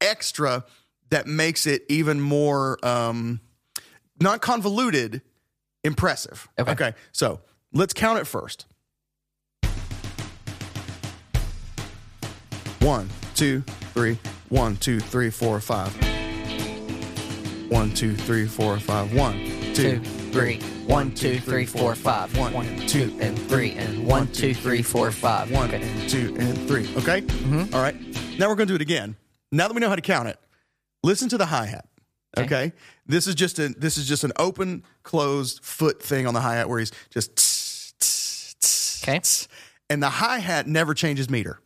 [0.02, 0.66] extra
[1.10, 3.40] that makes it even more um,
[4.20, 5.22] not convoluted,
[5.84, 6.48] impressive.
[6.58, 6.72] Okay.
[6.72, 7.42] okay, so
[7.74, 8.66] let's count it first.
[12.80, 13.62] One, two,
[13.94, 14.20] three.
[14.50, 15.92] One, two, three, four, five.
[17.72, 19.12] One, two, three, four, five.
[19.16, 19.34] One,
[19.74, 20.00] two,
[20.32, 22.38] three, one, two, three, four, five.
[22.38, 22.54] One,
[22.88, 25.50] two, and three, and one, two, three, four, five.
[25.52, 25.72] One,
[26.08, 26.88] two, and three.
[26.98, 27.24] Okay?
[27.74, 27.96] All right.
[28.38, 29.16] Now we're going to do it again.
[29.52, 30.40] Now that we know how to count it,
[31.04, 31.88] listen to the hi hat.
[32.38, 32.46] Okay.
[32.46, 32.74] Okay.
[33.06, 36.56] This is just a this is just an open closed foot thing on the hi
[36.56, 39.22] hat where he's just tss, tss, tss, Okay.
[39.90, 41.60] and the hi hat never changes meter,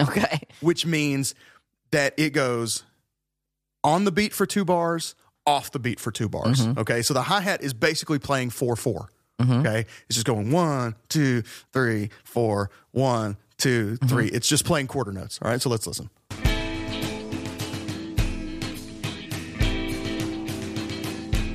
[0.00, 0.40] Okay.
[0.60, 1.34] which means
[1.90, 2.84] that it goes
[3.82, 5.14] on the beat for two bars,
[5.46, 6.60] off the beat for two bars.
[6.66, 6.78] Mm-hmm.
[6.80, 7.02] Okay.
[7.02, 9.10] So the hi hat is basically playing 4 4.
[9.40, 9.52] Mm-hmm.
[9.52, 9.80] Okay.
[10.08, 14.28] It's just going one, two, three, four, one, two, three.
[14.28, 14.36] Mm-hmm.
[14.36, 15.38] It's just playing quarter notes.
[15.42, 15.60] All right.
[15.60, 16.08] So let's listen.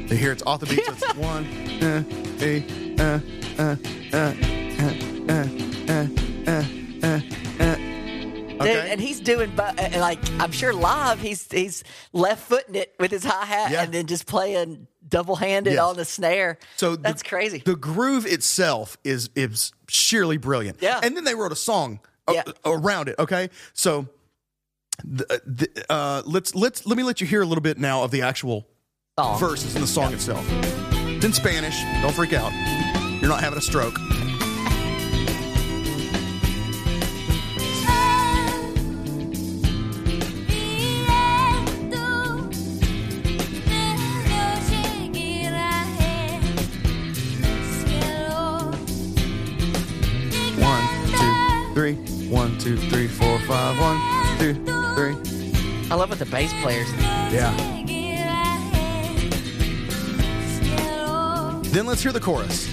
[0.09, 0.83] You hear it's off the beat.
[0.85, 1.45] So it's one,
[1.83, 2.03] uh,
[2.41, 2.61] eh,
[2.99, 3.19] uh,
[3.59, 3.75] uh,
[4.11, 4.93] uh, uh,
[5.29, 5.47] uh,
[5.87, 6.63] uh,
[7.03, 7.19] uh,
[7.59, 7.75] uh.
[8.59, 8.91] Dude, Okay.
[8.91, 13.23] and he's doing, uh, like, I'm sure live, he's he's left footing it with his
[13.23, 13.83] hi hat Yeah.
[13.83, 15.81] and then just playing double handed Yes.
[15.83, 16.57] on the snare.
[16.75, 17.59] So the- that's crazy.
[17.65, 20.79] The groove itself is is sheerly brilliant.
[20.81, 20.99] Yeah.
[21.01, 23.15] And then they wrote a song a- around it.
[23.17, 23.49] Okay.
[23.73, 24.07] So
[25.05, 28.11] the, the, uh, let's let's let me let you hear a little bit now of
[28.11, 28.67] the actual
[29.19, 29.37] Song.
[29.37, 30.45] verses in the song itself.
[30.49, 31.81] It's in Spanish.
[32.01, 32.53] Don't freak out.
[33.19, 33.97] You're not having a stroke.
[50.57, 51.95] One, two, three.
[52.29, 53.77] One, two, three, four, five.
[53.81, 54.53] One, two,
[54.95, 55.89] three.
[55.91, 56.89] I love what the bass players.
[57.33, 57.78] Yeah.
[61.71, 62.67] Then let's hear the chorus.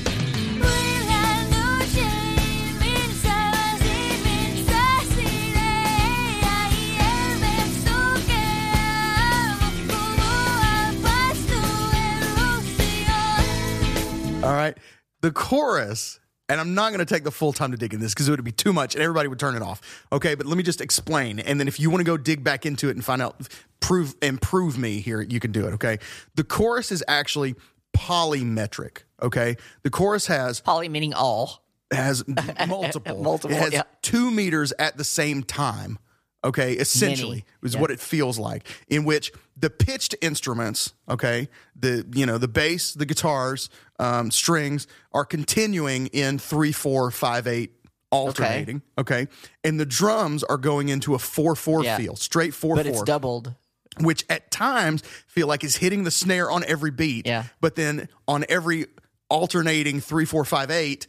[14.43, 14.79] All right.
[15.23, 18.15] The chorus, and I'm not going to take the full time to dig in this
[18.15, 20.07] because it would be too much and everybody would turn it off.
[20.11, 20.35] Okay.
[20.37, 21.39] But let me just explain.
[21.41, 23.49] And then if you want to go dig back into it and find out,
[23.81, 25.75] prove, improve me here, you can do it.
[25.75, 25.99] Okay.
[26.37, 27.57] The chorus is actually
[27.97, 28.99] polymetric.
[29.23, 29.57] Okay.
[29.83, 31.63] The chorus has Poly meaning all.
[31.91, 32.25] has
[32.69, 33.23] multiple.
[33.23, 33.83] Multiple, It has yeah.
[34.03, 35.99] two meters at the same time.
[36.45, 37.81] Okay, essentially is yeah.
[37.81, 38.69] what it feels like.
[38.89, 44.87] In which the pitched instruments, okay, the you know the bass, the guitars, um, strings
[45.13, 47.73] are continuing in three, four, five, eight,
[48.13, 48.83] alternating.
[48.97, 49.27] Okay,
[49.65, 51.97] and the drums are going into a four, four Yeah.
[51.97, 53.55] feel, straight four, But four it's doubled.
[54.01, 57.27] Which at times feel like is hitting the snare on every beat.
[57.27, 57.44] Yeah.
[57.61, 58.87] But then on every
[59.29, 61.07] alternating three, four, five, eight,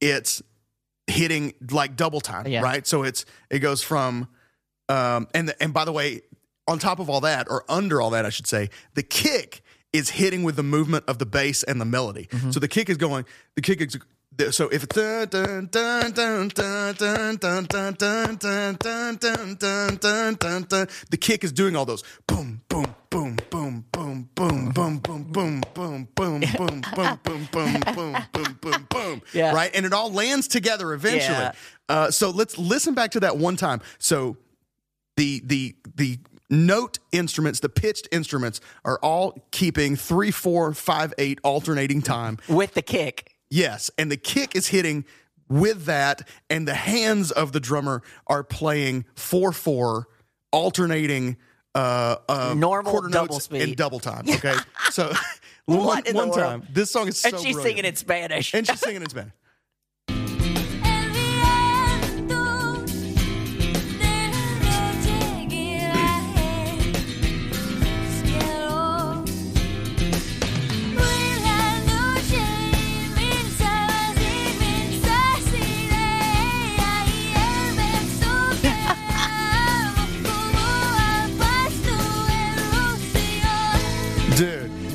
[0.00, 0.42] it's
[1.06, 2.46] hitting like double time.
[2.46, 2.62] Yeah.
[2.62, 2.86] Right.
[2.86, 4.28] So it's it goes from
[4.88, 6.22] um and the, and by the way,
[6.68, 9.62] on top of all that, or under all that, I should say, the kick
[9.92, 12.28] is hitting with the movement of the bass and the melody.
[12.52, 13.24] So the kick is going,
[13.56, 13.98] the kick is
[14.50, 14.96] so if it's
[21.10, 25.30] the kick is doing all those boom, boom, boom, boom, boom, boom, boom, boom, boom,
[25.34, 29.22] boom, boom, boom, boom, boom, boom, boom, boom, boom, boom, boom.
[29.52, 29.70] Right?
[29.74, 31.38] And it all lands together eventually.
[31.88, 33.80] Uh, so let's listen back to that one time.
[33.98, 34.36] So
[35.16, 36.18] the the the
[36.48, 42.38] note instruments, the pitched instruments, are all keeping three, four, five, eight alternating time.
[42.48, 43.29] with the kick.
[43.50, 45.04] Yes, and the kick is hitting
[45.48, 50.06] with that, and the hands of the drummer are playing four four,
[50.52, 51.36] alternating
[51.74, 53.62] uh, uh Normal quarter double notes speed.
[53.62, 54.24] in double time.
[54.28, 54.54] Okay,
[54.90, 55.12] so
[55.66, 57.62] one, What in the one time, this song is so And she's brilliant.
[57.62, 58.54] singing in Spanish.
[58.54, 59.32] and she's singing in Spanish.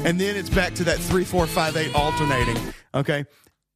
[0.06, 2.56] And then it's back to that three, four, five, eight alternating.
[2.94, 3.26] Okay.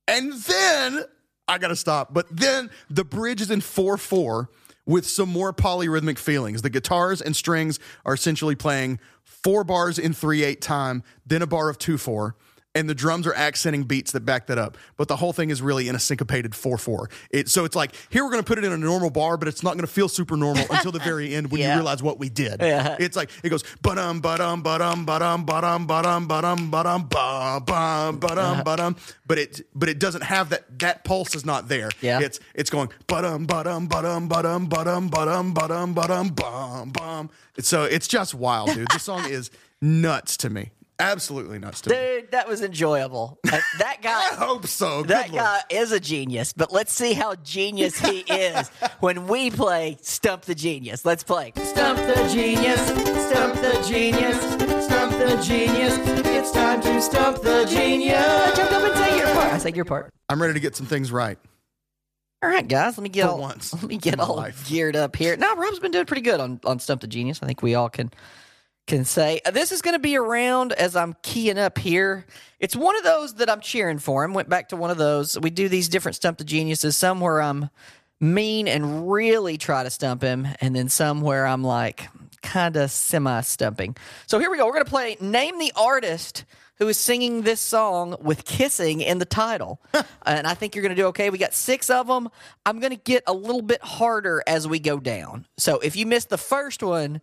[0.07, 1.03] And then
[1.47, 2.13] I gotta stop.
[2.13, 4.51] But then the bridge is in four four
[4.85, 6.61] with some more polyrhythmic feelings.
[6.61, 11.47] The guitars and strings are essentially playing four bars in three eight time, then a
[11.47, 12.35] bar of two four.
[12.75, 15.59] And the drums are accenting beats that back that up, but the whole thing is
[15.59, 17.09] really in a syncopated four four.
[17.31, 19.47] It so it's like here we're going to put it in a normal bar, but
[19.47, 21.69] it's not going to feel super normal until the very end when Yeah.
[21.69, 22.57] you realize what we did.
[22.61, 22.95] Yeah.
[22.99, 28.63] It's like it goes ba-dum ba-dum ba-dum ba-dum ba-dum ba-dum ba-dum ba-dum ba bum ba-dum
[28.63, 28.95] ba-dum
[29.25, 31.89] but it but it doesn't have that that pulse is not there.
[32.01, 32.19] Yeah.
[32.21, 37.29] It's it's going ba-dum ba-dum ba-dum ba-dum ba-dum ba-dum ba-dum ba-dum bum bum.
[37.57, 38.89] It's so it's just wild, dude.
[38.93, 39.49] This song is
[39.81, 40.69] nuts to me.
[40.99, 41.89] Absolutely nuts to.
[41.89, 43.39] Dude, that was enjoyable.
[43.51, 44.09] Uh, That guy.
[44.31, 45.01] I hope so.
[45.01, 45.41] Good That Lord.
[45.43, 48.67] guy is a genius, but let's see how genius he is
[48.99, 51.05] when we play Stump the Genius.
[51.05, 51.53] Let's play.
[51.55, 52.81] Stump the genius,
[53.29, 54.37] stump the genius,
[54.85, 55.97] stump the genius.
[56.27, 58.57] It's time to stump the genius.
[58.57, 59.53] Jump up and say your part.
[59.53, 60.13] I say your part.
[60.27, 61.37] I'm ready to get some things right.
[62.41, 64.67] All right, guys, let me get For all, once let me get all life.
[64.67, 65.35] geared up here.
[65.37, 67.39] Now, Rob's been doing pretty good on, on Stump the Genius.
[67.43, 68.11] I think we all can
[68.89, 72.25] can say Uh, this is going to be around as I'm keying up here.
[72.59, 74.27] It's one of those that I'm cheering for.
[74.27, 75.39] I went back to one of those.
[75.39, 76.97] We do these different Stump the Geniuses.
[76.97, 77.69] Some where I'm
[78.19, 82.09] mean and really try to stump him, and then some where I'm like
[82.41, 83.95] kind of semi stumping.
[84.27, 84.65] So here we go.
[84.65, 86.43] We're going to play Name the Artist
[86.79, 89.81] who is singing this song with kissing in the title.
[90.25, 91.29] and I think you're going to do okay.
[91.29, 92.29] We got six of them.
[92.65, 95.45] I'm going to get a little bit harder as we go down.
[95.57, 97.19] So if you miss the first one,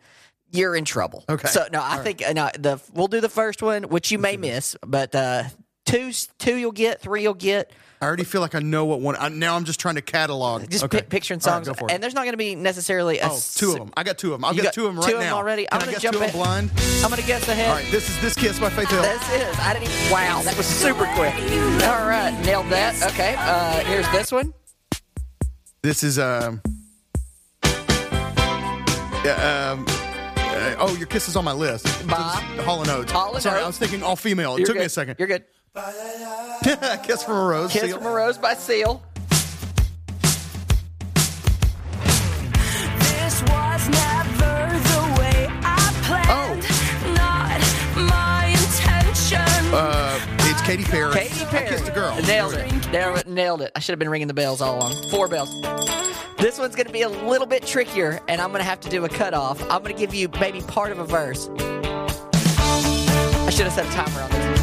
[0.53, 1.25] you're in trouble.
[1.29, 1.49] Okay.
[1.49, 4.37] So no, I think uh, no, the we'll do the first one, which you may
[4.37, 5.45] miss, but uh,
[5.85, 7.71] two two you'll get, three you'll get.
[7.99, 9.17] I already feel like I know what one.
[9.19, 10.69] I, now I'm just trying to catalog.
[10.69, 10.99] Just okay.
[10.99, 11.95] pic- picturing All right, songs, go for it.
[11.95, 13.91] and there's not going to be necessarily a Oh, two of them.
[13.97, 14.45] I got two of them.
[14.45, 15.37] I'll You get got two of them right two of 'em now.
[15.39, 15.63] already?
[15.65, 16.37] Can I'm I gonna guess jump two of in.
[16.37, 16.71] blind?
[17.03, 17.69] I'm going to guess ahead.
[17.71, 19.01] All right, this is this kiss by Faith Hill.
[19.01, 19.59] This is.
[19.61, 20.13] I didn't even.
[20.13, 21.33] Wow, that was super quick.
[21.85, 23.03] All right, nailed that.
[23.13, 24.53] Okay, uh, here's this one.
[25.81, 26.61] This is um.
[29.25, 29.87] Yeah, um.
[30.57, 31.87] Uh, oh, your kiss is on my list.
[32.09, 32.43] Bob.
[32.61, 33.13] Hall and Oates.
[33.13, 34.55] Hall and Sorry, I was thinking all female.
[34.55, 35.17] It You're took me a second.
[35.19, 35.45] You're good.
[37.03, 37.71] kiss from a rose.
[37.71, 37.99] Kiss Seal.
[37.99, 39.03] from a Rose by Seal.
[42.99, 46.63] This was never the way I planned.
[47.15, 47.61] Not
[48.09, 49.75] my intention.
[49.75, 50.06] Uh, it's
[50.67, 51.13] Katy Perry.
[51.13, 51.67] Katy Perry.
[51.67, 52.21] I kissed a girl.
[52.23, 52.91] Nailed it.
[52.91, 53.29] Nailed it.
[53.29, 53.71] Nailed it.
[53.77, 54.95] I should have been ringing the bells all along.
[55.13, 55.49] Four bells.
[56.39, 58.89] This one's going to be a little bit trickier, and I'm going to have to
[58.91, 59.63] do a cutoff.
[59.71, 61.49] I'm going to give you maybe part of a verse.
[61.57, 64.61] I should have set a timer on this.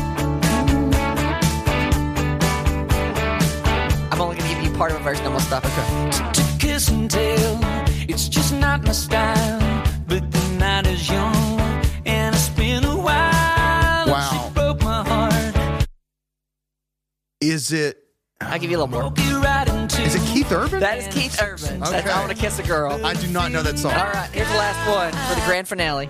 [4.11, 5.65] I'm only going to give you part of a verse, and I'm going to stop.
[5.65, 6.33] Okay.
[6.33, 7.59] to kiss and tell.
[8.09, 9.92] It's just not my style.
[17.53, 17.99] Is it?
[18.41, 19.11] I'll give you a little more.
[19.43, 19.67] right.
[19.99, 20.79] Is it Keith Urban?
[20.79, 21.81] That is Keith Urban.
[21.81, 22.99] That's I Want to Kiss a Girl.
[23.05, 23.91] I do not know that song.
[23.93, 26.09] All right, here's the last one for the grand finale.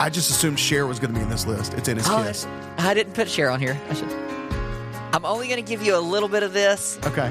[0.00, 1.74] I just assumed Cher was going to be in this list.
[1.74, 2.48] It's in his Oh, kiss.
[2.78, 3.80] I didn't put Cher on here.
[3.88, 4.10] I should.
[5.14, 6.98] I'm only going to give you a little bit of this.
[7.06, 7.30] Okay.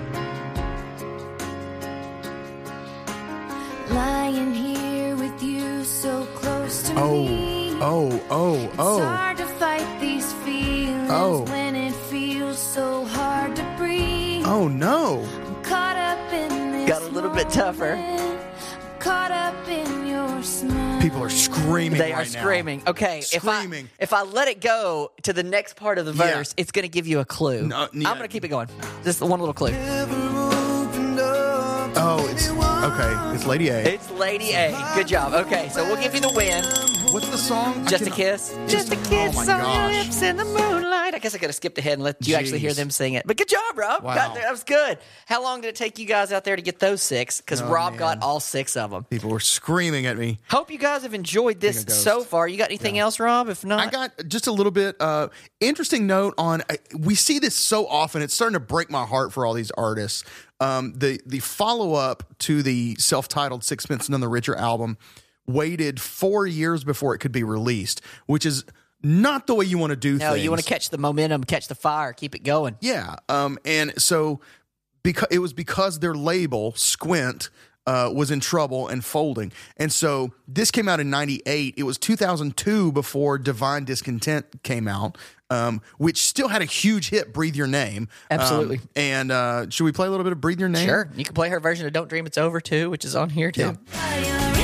[3.90, 7.78] Lying here with you so close to Oh, me.
[7.82, 9.02] oh, oh, It's oh.
[9.04, 11.46] hard to fight these feelings Oh.
[14.46, 15.28] Oh no.
[15.64, 17.96] Caught up in this Got a little bit tougher.
[19.00, 21.02] caught up in your smile.
[21.02, 21.98] People are screaming.
[22.00, 22.42] They are right now.
[22.42, 22.82] screaming.
[22.88, 23.90] Okay, Screaming.
[24.00, 26.36] if I if I let it go to the next part of the Yeah.
[26.38, 27.68] verse, it's going to give you a clue.
[27.68, 28.10] No, yeah.
[28.10, 28.68] I'm going to keep it going.
[29.04, 29.72] Just one little clue.
[31.96, 33.36] Oh, it's okay.
[33.36, 33.80] It's Lady A.
[33.80, 34.76] It's Lady A.
[34.96, 35.34] Good job.
[35.34, 36.64] Okay, so we'll give you the win.
[37.14, 37.74] What's the song?
[37.86, 38.58] I Just a kiss.
[38.68, 41.14] Just a oh kiss my on your lips in the moonlight.
[41.14, 43.28] I guess I could have skipped ahead and let you actually hear them sing it.
[43.28, 44.04] But good job, Rob.
[44.04, 44.16] Wow.
[44.16, 44.44] Got there.
[44.44, 44.98] That was good.
[45.28, 47.40] How long did it take you guys out there to get those six?
[47.40, 48.00] Because Oh, Rob man.
[48.00, 49.04] got all six of them.
[49.06, 50.40] People were screaming at me.
[50.50, 52.04] Hope you guys have enjoyed this Being a ghost.
[52.04, 52.48] so far.
[52.48, 53.48] You got anything else, Rob?
[53.48, 55.28] If not, I got just a little bit uh
[55.60, 59.32] interesting note on I- we see this so often it's starting to break my heart
[59.34, 60.24] for all these artists.
[60.60, 64.98] Um the the follow up to the self-titled Sixpence None the Richer album
[65.48, 68.66] waited 4 years before it could be released, which is
[69.02, 70.44] not the way you want to do no, things.
[70.44, 72.78] you want to catch the momentum, catch the fire, keep it going.
[72.80, 73.18] Yeah.
[73.28, 74.40] Um, and so
[75.04, 77.50] because it was because their label, Squint,
[77.86, 79.52] uh, was in trouble and folding.
[79.76, 81.74] And so this came out in 98.
[81.76, 85.18] It was 2002 before Divine Discontent came out,
[85.50, 88.08] um, which still had a huge hit, Breathe Your Name.
[88.32, 88.80] Um, Absolutely.
[88.96, 90.88] and uh, should we play a little bit of Breathe Your Name?
[90.88, 93.30] Sure, you can play her version of "Don't Dream It's Over" too, which is on
[93.30, 93.78] here too.
[93.92, 94.63] Yeah.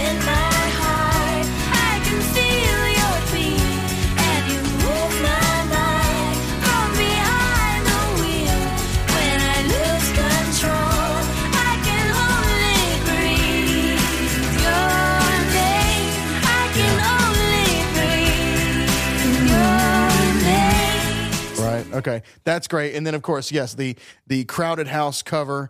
[21.60, 22.24] Right, okay.
[22.44, 22.96] That's great.
[22.96, 23.96] And then, of course, yes, the
[24.28, 25.70] the Crowded House cover,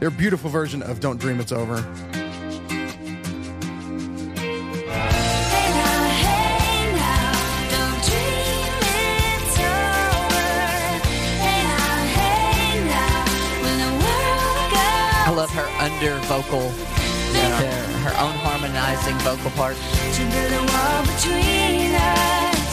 [0.00, 2.09] their beautiful version of "Don't Dream It's Over."
[15.40, 17.70] Love her under vocal, her,
[18.04, 19.74] her own harmonizing vocal part.
[19.74, 22.68] to build a wall between us.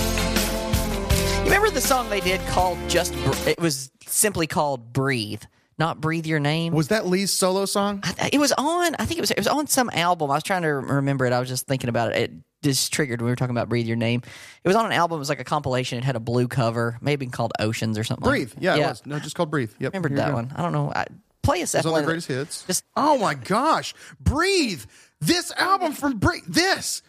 [1.40, 3.14] You remember the song they did called "Just"?
[3.26, 5.44] Br- It was simply called "Breathe,"
[5.78, 8.00] not "Breathe Your Name." Was that Leigh's solo song?
[8.04, 8.96] I- it was on.
[8.98, 9.32] I think it was.
[9.32, 10.32] It was on some album.
[10.32, 11.34] I was trying to remember it.
[11.34, 12.18] I was just thinking about it.
[12.18, 12.32] It
[12.64, 14.22] just triggered when we were talking about "Breathe Your Name."
[14.64, 15.18] It was on an album.
[15.18, 15.98] It was like a compilation.
[15.98, 18.26] It had a blue cover, maybe called "Oceans" or something.
[18.26, 18.54] like- Breathe.
[18.60, 19.06] Yeah, it was.
[19.06, 19.72] No, just called Breathe.
[19.80, 19.94] Yep.
[19.94, 20.52] Remembered here that one.
[20.56, 20.92] I don't know.
[20.96, 21.06] I,
[21.44, 22.02] play us that It's on one.
[22.02, 22.64] the greatest hits.
[22.66, 24.84] Just oh my gosh, breathe!
[25.22, 26.44] This album from Breathe.
[26.48, 27.02] This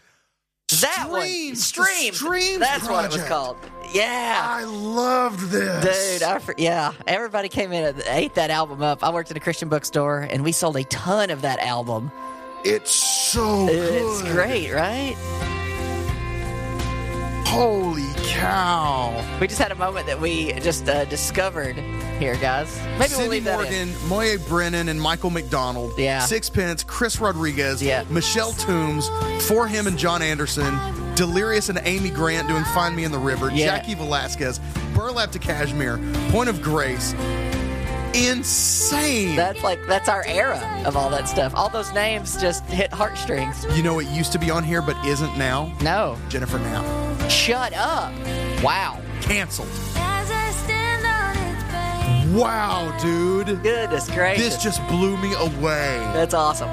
[0.83, 1.23] that one.
[1.23, 2.17] Streams, the Streams.
[2.19, 3.57] Streams That's what it was called.
[3.95, 4.39] Yeah.
[4.45, 9.03] I loved this, Dude, I, yeah, everybody came in and ate that album up.
[9.03, 12.13] I worked in a Christian bookstore, and we sold a ton of that album.
[12.65, 15.15] It's so It's great, right?
[17.47, 19.39] Holy cow!
[19.41, 21.77] We just had a moment that we just uh, discovered
[22.19, 22.77] here, guys.
[22.77, 23.89] Maybe we'll Cindy leave that in.
[23.89, 25.93] Morgan, Moya Brennan, and Michael McDonald.
[25.97, 26.21] Yeah.
[26.21, 27.83] Sixpence, Chris Rodriguez.
[27.83, 28.05] Yeah.
[28.11, 29.09] Michelle Tumes,
[29.47, 30.77] For Him and John Anderson.
[31.15, 33.51] Delirious and Amy Grant doing Find Me in the River.
[33.51, 33.81] Yeah.
[33.81, 34.61] Jaci Velasquez.
[34.95, 35.99] Burlap to Cashmere.
[36.31, 37.15] Point of Grace.
[38.15, 39.37] Insane.
[39.37, 41.53] That's like that's our era of all that stuff.
[41.55, 43.65] All those names just hit heartstrings.
[43.77, 45.73] you know it used to be on here but isn't now?
[45.83, 47.31] No, Jennifer Knapp.
[47.31, 48.13] shut up.
[48.63, 49.69] Wow, Canceled.
[49.97, 52.37] As I stand on its bank.
[52.41, 53.63] Wow, dude.
[53.63, 55.99] goodness gracious, This just blew me away.
[56.15, 56.71] that's awesome.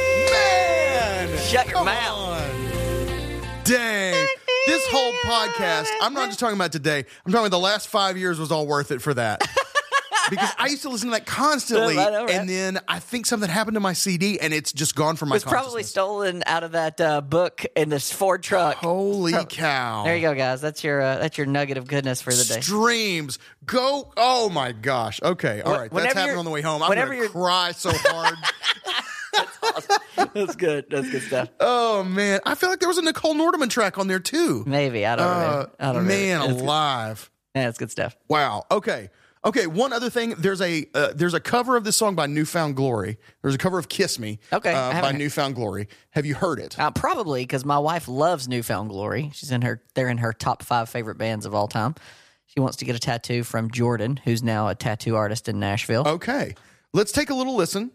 [0.00, 1.38] Man!
[1.38, 2.18] Shut your Come mouth.
[2.18, 3.42] on.
[3.64, 4.26] Dang.
[4.70, 8.16] This whole podcast, I'm not just talking about today, I'm talking about the last five
[8.16, 9.40] years was all worth it for that.
[10.30, 12.30] because I used to listen to that constantly, I know, right?
[12.30, 15.34] and then I think something happened to my CD, and it's just gone from my
[15.34, 18.76] It was probably stolen out of that uh, book in this Ford truck.
[18.76, 20.04] Holy cow!
[20.04, 20.60] There you go, guys.
[20.60, 22.60] That's your uh, that's your nugget of goodness for the day.
[22.60, 24.12] Streams go!
[24.16, 25.20] Oh my gosh!
[25.20, 26.80] Okay, all right, that's happening on the way home.
[26.80, 28.36] I'm gonna cry so hard.
[30.34, 30.86] That's good.
[30.90, 31.48] That's good stuff.
[31.60, 34.64] oh man, I feel like there was a Nicole Nordeman track on there too.
[34.66, 35.70] Maybe I don't Uh, know.
[35.80, 36.44] I don't man know.
[36.46, 36.62] It's good.
[36.62, 37.30] alive!
[37.54, 38.16] Yeah, it's good stuff.
[38.28, 38.64] Wow.
[38.70, 39.10] Okay.
[39.44, 39.66] Okay.
[39.66, 40.34] One other thing.
[40.38, 43.18] There's a uh, there's a cover of this song by New Found Glory.
[43.42, 45.88] There's a cover of "Kiss Me." Okay, Uh, by New Found Glory.
[46.10, 46.78] Have you heard it?
[46.78, 49.30] Uh, probably because my wife loves New Found Glory.
[49.34, 49.82] She's in her.
[49.94, 51.94] They're in her top five favorite bands of all time.
[52.46, 56.02] She wants to get a tattoo from Jordan, who's now a tattoo artist in Nashville.
[56.06, 56.54] Okay.
[56.92, 57.92] Let's take a little listen.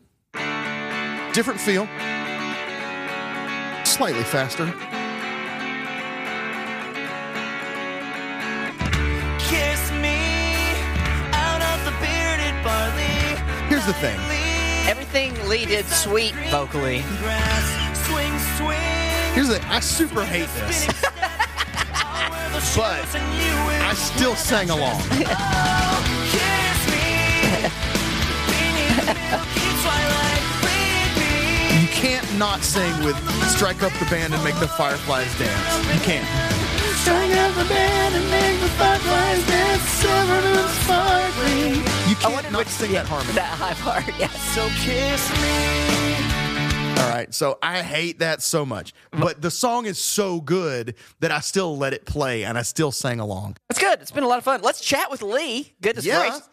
[1.34, 1.86] Different feel.
[3.96, 4.66] Slightly faster.
[9.39, 10.20] Kiss me
[11.32, 13.39] out of the bearded barley.
[13.70, 14.20] Here's the thing.
[14.86, 17.04] Everything Leigh did sweet vocally.
[17.20, 19.34] Grass, swing, swing.
[19.34, 19.66] Here's the.
[19.68, 20.88] I super hate this,
[22.76, 25.00] but I still sang along.
[25.00, 25.41] Oh,
[32.06, 33.16] can't not sing with
[33.49, 36.28] "Strike Up the Band and Make the Fireflies Dance." You can't.
[37.01, 40.06] Strike up the band and make the fireflies dance.
[40.06, 41.74] ever sparkling.
[41.76, 43.34] You I can't wonder not which sing that harmony.
[43.34, 44.39] That high part, yes.
[44.53, 47.01] So kiss me.
[47.01, 51.32] All right, so I hate that so much, but the song is so good that
[51.32, 53.58] I still let it play and I still sang along.
[53.70, 53.99] That's good.
[54.01, 54.62] It's been a lot of fun.
[54.62, 55.74] Let's chat with Leigh.
[55.82, 56.20] Goodness Yeah.
[56.20, 56.49] gracious.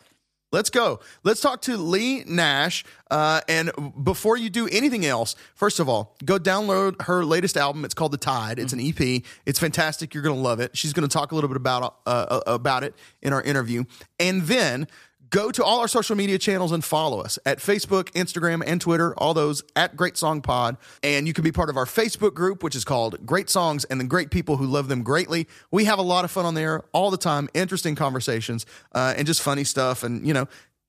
[0.52, 1.00] Let's go.
[1.24, 2.84] Let's talk to Leigh Nash.
[3.10, 3.72] Uh, and
[4.04, 7.86] before you do anything else, first of all, go download her latest album.
[7.86, 8.58] It's called The Tide.
[8.58, 9.22] It's an EP.
[9.46, 10.12] It's fantastic.
[10.12, 10.76] You're going to love it.
[10.76, 13.84] She's going to talk a little bit about uh, about it in our interview,
[14.20, 14.86] and then
[15.32, 19.14] go to all our social media channels and follow us at Facebook, Instagram, and Twitter.
[19.18, 22.62] All those at Great Song Pod, and you can be part of our Facebook group,
[22.62, 25.48] which is called Great Songs and the Great People Who Love Them Greatly.
[25.72, 27.48] We have a lot of fun on there all the time.
[27.54, 30.46] Interesting conversations uh, and just funny stuff, and you know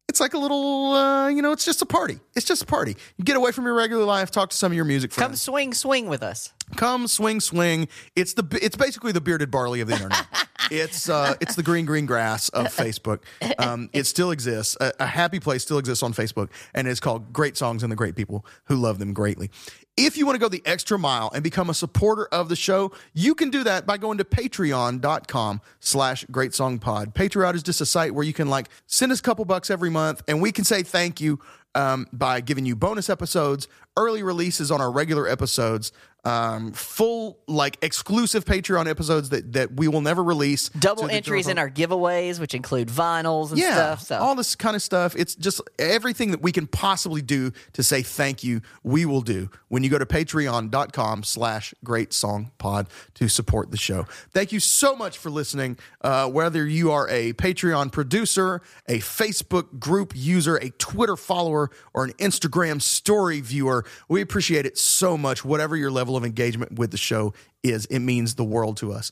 [0.10, 2.20] it's like a little, uh, you know, it's just a party.
[2.36, 2.96] It's just a party.
[3.18, 5.28] You get away from your regular life, talk to some of your music friends.
[5.28, 6.52] Come swing, swing with us.
[6.76, 7.88] Come, swing, swing.
[8.16, 10.26] It's the, it's basically the bearded barley of the internet.
[10.72, 13.20] it's, uh, it's the green, green grass of Facebook.
[13.60, 14.78] Um, it still exists.
[14.80, 17.96] A, a happy place still exists on Facebook, and it's called Great Songs and the
[17.96, 19.50] Great People Who Love Them Greatly.
[19.96, 22.92] If you want to go the extra mile and become a supporter of the show,
[23.14, 27.14] you can do that by going to patreon.com slash great song pod.
[27.14, 29.92] Patreon is just a site where you can like send us a couple bucks every
[29.92, 31.40] month and we can say thank you
[31.76, 33.68] um, by giving you bonus episodes,
[33.98, 35.92] early releases on our regular episodes,
[36.26, 40.70] um, full like exclusive Patreon episodes that, that we will never release.
[40.70, 44.02] Double entries in our giveaways, which include vinyls and yeah, stuff.
[44.04, 45.16] So all this kind of stuff.
[45.18, 49.50] It's just everything that we can possibly do to say thank you, we will do
[49.68, 54.04] when you go to patreon.com slash great song pod to support the show.
[54.32, 55.78] Thank you so much for listening.
[56.02, 61.63] Uh, whether you are a Patreon producer, a Facebook group user, a Twitter follower,
[61.94, 65.44] or an Instagram story viewer, we appreciate it so much.
[65.46, 67.34] Whatever your level of engagement with the show
[67.64, 69.12] is, it means the world to us.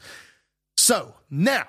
[0.78, 1.66] So now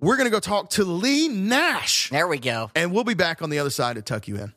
[0.00, 2.10] we're going to go talk to Leigh Nash.
[2.10, 2.70] there we go.
[2.74, 4.52] And we'll be back on the other side to tuck you in.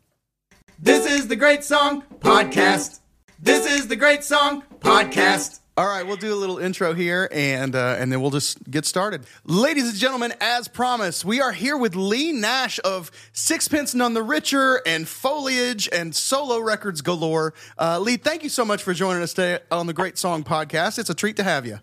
[0.79, 2.99] This is the Great Song Podcast.
[3.41, 5.59] This is the Great Song Podcast.
[5.79, 8.85] All right, we'll do a little intro here, and uh, and then we'll just get
[8.85, 9.25] started.
[9.45, 14.21] Ladies and gentlemen, as promised, we are here with Leigh Nash of Sixpence None the
[14.21, 17.53] Richer and Foliage and solo records galore.
[17.79, 20.99] Uh, Leigh, thank you so much for joining us today on the Great Song Podcast.
[20.99, 21.79] It's a treat to have you.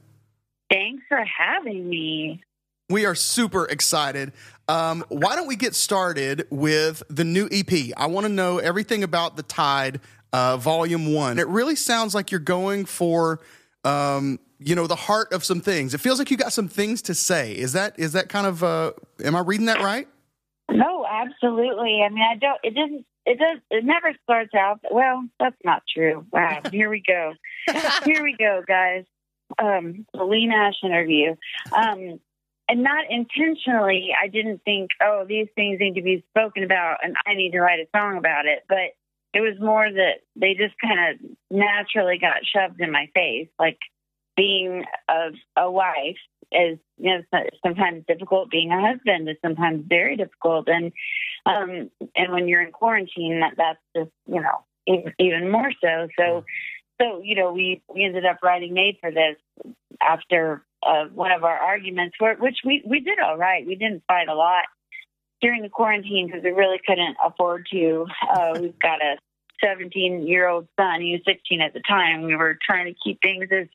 [0.70, 2.42] Thanks for having me.
[2.90, 4.34] We are super excited.
[4.68, 7.94] Um, why don't we get started with the new EP?
[7.96, 10.02] I want to know everything about the Tide
[10.34, 11.38] uh, Volume One.
[11.38, 13.40] It really sounds like you're going for,
[13.86, 15.94] um, you know, the heart of some things.
[15.94, 17.52] It feels like you got some things to say.
[17.52, 18.64] Is that is that kind of?
[18.64, 20.08] Uh, am I reading that right?
[20.70, 22.02] No, absolutely.
[22.02, 22.58] I mean, I don't.
[22.62, 23.06] It doesn't.
[23.24, 23.60] It does.
[23.70, 24.80] It never starts out.
[24.90, 26.26] Well, that's not true.
[26.32, 26.60] Wow.
[26.70, 27.34] Here we go.
[28.04, 29.04] Here we go, guys.
[29.58, 31.36] Um, the Leigh Nash interview.
[31.76, 32.20] Um,
[32.68, 34.10] and not intentionally.
[34.20, 37.60] I didn't think, oh, these things need to be spoken about, and I need to
[37.60, 38.64] write a song about it.
[38.68, 38.96] But
[39.34, 43.78] it was more that they just kind of naturally got shoved in my face, like
[44.36, 46.16] being a, a wife
[46.52, 48.50] is you know sometimes difficult.
[48.50, 50.68] Being a husband is sometimes very difficult.
[50.68, 50.92] And
[51.44, 54.64] um and when you're in quarantine that that's just you know
[55.18, 56.08] even, more so.
[56.18, 56.44] So
[57.00, 59.36] so you know we we ended up writing made for this
[60.00, 63.66] after uh, one of our arguments where, which we we did all right.
[63.66, 64.64] We didn't fight a lot
[65.40, 69.16] during the quarantine because we really couldn't afford to uh we've got a
[69.64, 73.20] 17 year old son he was 16 at the time we were trying to keep
[73.22, 73.68] things as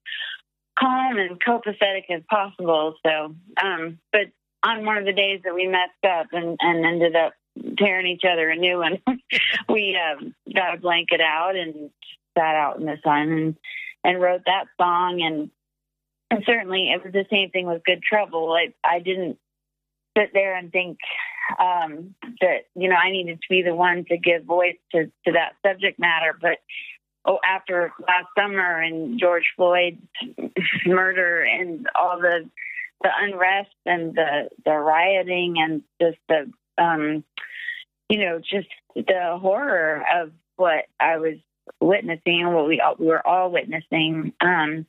[0.82, 2.96] calm and copacetic as possible.
[3.06, 4.28] So, um, but
[4.64, 7.34] on one of the days that we messed up and, and ended up
[7.78, 9.02] tearing each other a new one,
[9.70, 11.90] we um, got a blanket out and
[12.38, 13.56] sat out in the sun and,
[14.04, 15.22] and wrote that song.
[15.22, 15.50] And,
[16.30, 18.54] and certainly it was the same thing with Good Trouble.
[18.54, 19.38] I, I didn't
[20.18, 20.98] sit there and think
[21.60, 25.32] um, that, you know, I needed to be the one to give voice to, to
[25.34, 26.38] that subject matter.
[26.40, 26.60] But
[27.26, 30.02] oh, after last summer and George Floyd's
[30.86, 32.50] murder and all the
[33.04, 37.24] the unrest and the the rioting and just the um
[38.10, 41.36] you know just the horror of what I was
[41.80, 44.86] witnessing and what we all, we were all witnessing um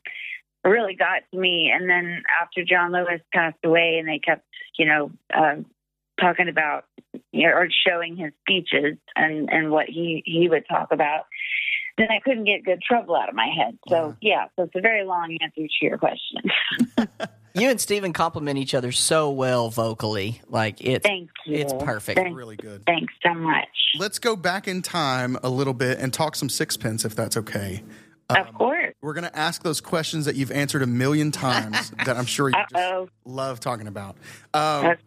[0.64, 4.44] really got to me and then after John Lewis passed away and they kept
[4.78, 5.56] you know uh,
[6.22, 6.84] talking about
[7.32, 11.24] you know, or showing his speeches and and what he he would talk about
[11.98, 13.78] then I couldn't get good trouble out of my head.
[13.86, 16.40] So yeah, so it's a very long answer to your question.
[17.54, 20.40] You and Steven complement each other so well vocally.
[20.48, 21.56] Like it's Thank you.
[21.58, 22.18] it's perfect.
[22.18, 22.82] Thank- Really good.
[22.86, 23.68] Thanks so much.
[23.98, 27.82] Let's go back in time a little bit and talk some Sixpence, if that's okay.
[28.30, 28.94] of course.
[29.02, 32.48] We're going to ask those questions that you've answered a million times that I'm sure
[32.48, 34.16] you just love talking about.
[34.54, 34.98] Um, That's-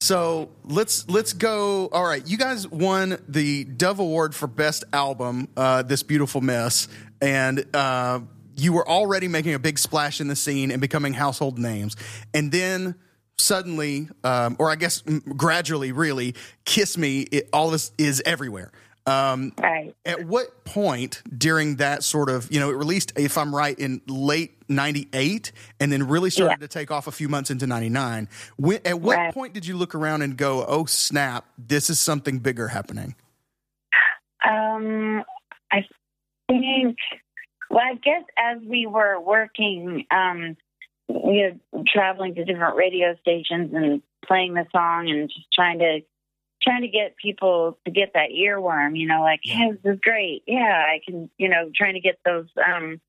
[0.00, 1.88] So let's let's go.
[1.88, 6.88] All right, you guys won the Dove Award for Best Album, uh, "This Beautiful Mess,"
[7.20, 8.20] and uh,
[8.56, 11.96] you were already making a big splash in the scene and becoming household names.
[12.34, 12.94] And then
[13.38, 15.02] suddenly, um, or I guess
[15.36, 16.34] gradually, really,
[16.66, 18.72] "Kiss Me," it, all this is everywhere.
[19.06, 19.94] Um, Right.
[20.04, 24.00] at what point during that sort of, you know, it released, if I'm right, in
[24.08, 26.66] late 98 and then really started Yeah.
[26.66, 28.28] to take off a few months into 99.
[28.56, 29.32] When, at what Right.
[29.32, 33.14] point did you look around and go, oh, snap, this is something bigger happening?
[34.44, 35.24] Um,
[35.70, 35.86] I
[36.48, 36.96] think.
[37.70, 40.56] Well, I guess as we were working, um,
[41.08, 46.00] you know, traveling to different radio stations and playing the song and just trying to
[46.62, 50.42] trying to get people to get that earworm, you know, like, hey, this is great.
[50.46, 53.00] Yeah, I can, you know, trying to get those um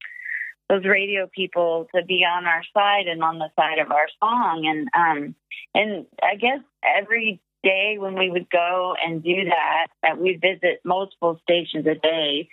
[0.70, 4.66] those radio people to be on our side and on the side of our song
[4.66, 5.36] and um
[5.74, 10.82] and I guess every day when we would go and do that, that we'd visit
[10.84, 12.50] multiple stations a day,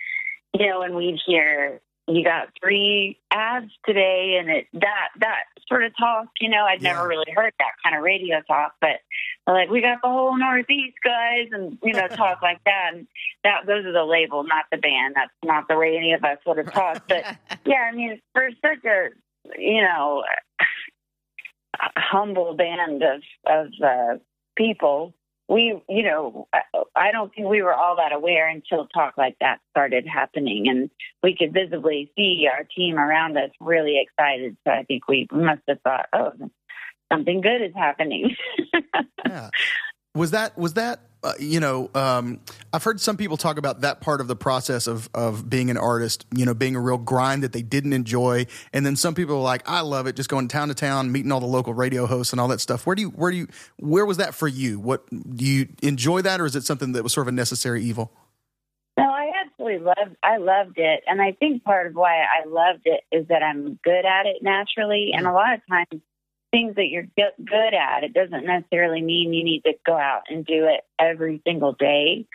[0.53, 5.83] you know, and we'd hear you got three ads today and it that that sort
[5.83, 6.93] of talk, you know, I'd Yeah.
[6.93, 8.99] never really heard that kind of radio talk, but
[9.47, 13.07] like we got the whole Northeast guys and you know, talk like that and
[13.43, 15.15] that those are the label, not the band.
[15.15, 17.07] That's not the way any of us would have talked.
[17.09, 17.25] But
[17.65, 19.09] yeah, I mean for such a
[19.57, 20.23] you know
[21.97, 24.17] humble band of of uh,
[24.55, 25.13] people.
[25.47, 26.47] We, you know,
[26.95, 30.89] I, don't think we were all that aware until talk like that started happening, and
[31.21, 34.57] we could visibly see our team around us really excited.
[34.65, 36.31] So I think we must have thought, oh,
[37.11, 38.35] something good is happening.
[39.27, 39.49] Yeah.
[40.13, 42.39] Was that, was that, uh, you know, um,
[42.71, 45.77] I've heard some people talk about that part of the process of, of being an
[45.77, 48.45] artist, you know, being a real grind that they didn't enjoy.
[48.73, 51.31] And then some people are like, I love it, just going town to town, meeting
[51.31, 52.85] all the local radio hosts and all that stuff.
[52.85, 53.47] Where do you, where do you,
[53.77, 54.79] where was that for you?
[54.79, 57.83] What, do you enjoy that or is it something that was sort of a necessary
[57.83, 58.13] evil?
[58.95, 60.15] No, I absolutely loved.
[60.23, 63.77] I loved it, and I think part of why I loved it is that I'm
[63.83, 65.11] good at it naturally.
[65.13, 66.01] And a lot of times,
[66.55, 70.45] things that you're good at, it doesn't necessarily mean you need to go out and
[70.45, 72.25] do it every single day.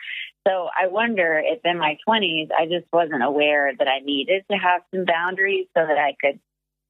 [0.47, 4.57] So I wonder if in my 20s I just wasn't aware that I needed to
[4.57, 6.39] have some boundaries so that I could,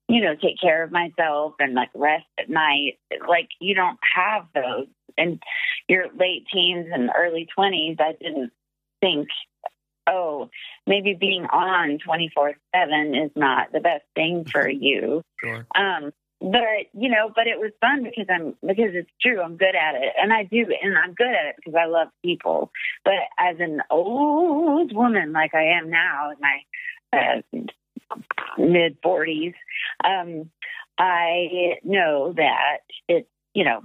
[0.09, 2.99] you know, take care of myself and like rest at night.
[3.25, 5.39] Like you don't have those in
[5.87, 7.95] your late teens and early 20s.
[8.01, 8.51] I didn't
[8.99, 9.29] think
[10.07, 10.49] oh,
[10.85, 15.21] maybe being on 24 7 is not the best thing for you.
[15.41, 15.65] Sure.
[15.75, 16.11] Um,
[16.41, 19.41] but you know, but it was fun because I'm because it's true.
[19.41, 22.07] I'm good at it, and I do, and I'm good at it because I love
[22.23, 22.71] people.
[23.05, 28.17] But as an old woman like I am now, in my uh,
[28.57, 29.53] mid 40s,
[30.03, 30.49] um,
[30.97, 33.83] I know that it's you know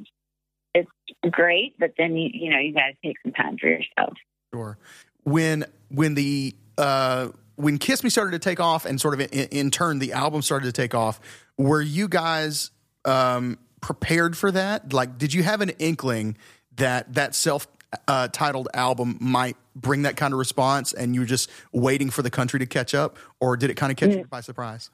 [0.74, 0.90] it's
[1.30, 4.14] great, but then you you know you got to take some time for yourself.
[4.54, 4.78] Sure.
[5.24, 9.48] When when the uh, when Kiss Me started to take off, and sort of in,
[9.48, 11.20] in turn the album started to take off,
[11.58, 12.70] were you guys
[13.04, 14.92] um, prepared for that?
[14.92, 16.36] Like, did you have an inkling
[16.76, 17.66] that that self
[18.08, 22.22] uh, titled album might bring that kind of response, and you were just waiting for
[22.22, 24.90] the country to catch up, or did it kind of catch you by surprise?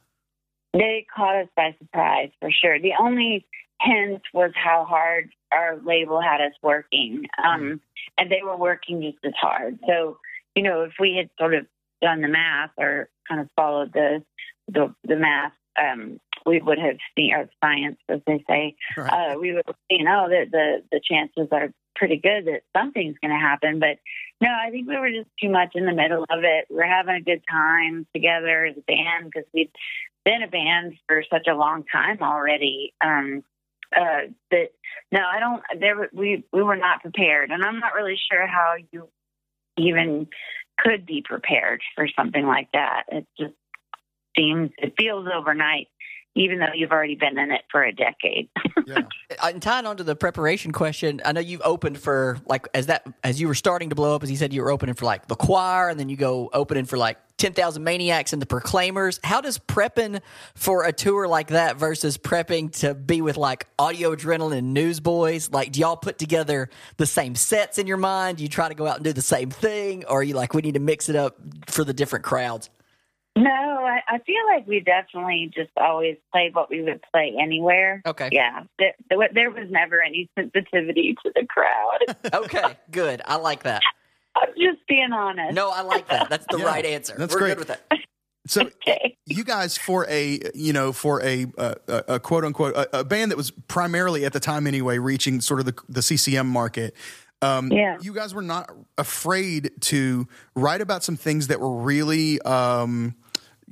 [0.72, 2.80] They caught us by surprise for sure.
[2.80, 3.46] The only
[3.80, 7.80] hint was how hard our label had us working, um,
[8.18, 9.78] and they were working just as hard.
[9.86, 10.18] So,
[10.54, 11.66] you know, if we had sort of
[12.00, 14.22] done the math or kind of followed the
[14.68, 18.76] the, the math, um, we would have seen or science, as they say.
[18.96, 19.34] Right.
[19.34, 23.16] Uh, we would have seen, oh, the the, the chances are pretty good that something's
[23.22, 23.78] going to happen.
[23.78, 23.98] But
[24.40, 26.66] no, I think we were just too much in the middle of it.
[26.70, 29.70] We were having a good time together as a band because we'd
[30.24, 32.94] been a band for such a long time already.
[33.04, 33.44] Um,
[33.94, 34.70] uh, that
[35.10, 35.62] no, I don't.
[35.78, 39.08] There, we we were not prepared, and I'm not really sure how you
[39.76, 40.28] even
[40.78, 43.04] could be prepared for something like that.
[43.08, 43.54] It just
[44.37, 45.89] seems it feels overnight,
[46.35, 48.49] even though you've already been in it for a decade.
[48.85, 48.99] Yeah.
[49.41, 52.87] Uh, And tying on to the preparation question, I know you've opened for like as
[52.87, 55.05] that as you were starting to blow up, as you said, you were opening for
[55.05, 58.47] like the choir, and then you go opening for like ten thousand maniacs and the
[58.47, 59.20] Proclaimers.
[59.22, 60.20] How does prepping
[60.57, 65.49] for a tour like that versus prepping to be with like Audio Adrenaline and Newsboys?
[65.53, 68.39] Like, do y'all put together the same sets in your mind?
[68.39, 70.55] Do you try to go out and do the same thing, or are you like
[70.55, 71.37] we need to mix it up
[71.68, 72.68] for the different crowds?
[73.37, 78.03] No, I, I feel like we definitely just always played what we would play anywhere.
[78.07, 78.28] Okay.
[78.30, 82.16] Yeah, there, there, there was never any sensitivity to the crowd.
[82.45, 83.22] Okay, good.
[83.24, 83.83] I like that.
[84.37, 85.55] I'm just being honest.
[85.55, 86.28] No, I like that.
[86.30, 87.14] That's the Yeah, right answer.
[87.16, 87.51] that's We're great.
[87.51, 87.83] good with that.
[88.47, 89.16] So Okay.
[89.26, 93.05] you guys for a you know for a uh, a, a quote unquote a, a
[93.05, 96.95] band that was primarily at the time anyway reaching sort of the the CCM market.
[97.43, 97.99] Um, Yeah.
[98.01, 103.14] you guys were not afraid to write about some things that were really um,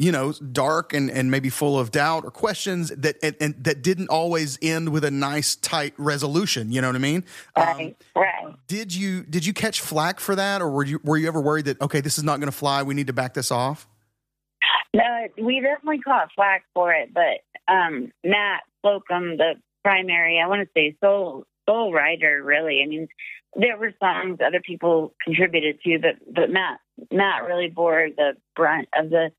[0.00, 3.82] you know dark and, and maybe full of doubt or questions that and, and that
[3.82, 6.72] didn't always end with a nice tight resolution.
[6.72, 7.24] You know what I mean?
[7.54, 8.54] Um, Right, right.
[8.66, 11.66] did you did you catch flack for that, or were you were you ever worried
[11.66, 12.82] that okay, this is not going to fly?
[12.82, 13.86] We need to back this off.
[14.94, 20.62] No, we definitely caught flack for it, but um, Matt Slocum, the primary, I want
[20.62, 22.82] to say sole sole writer, really.
[22.82, 23.06] I mean,
[23.54, 26.80] there were songs other people contributed to, but but Matt
[27.12, 29.30] Matt really bore the brunt of the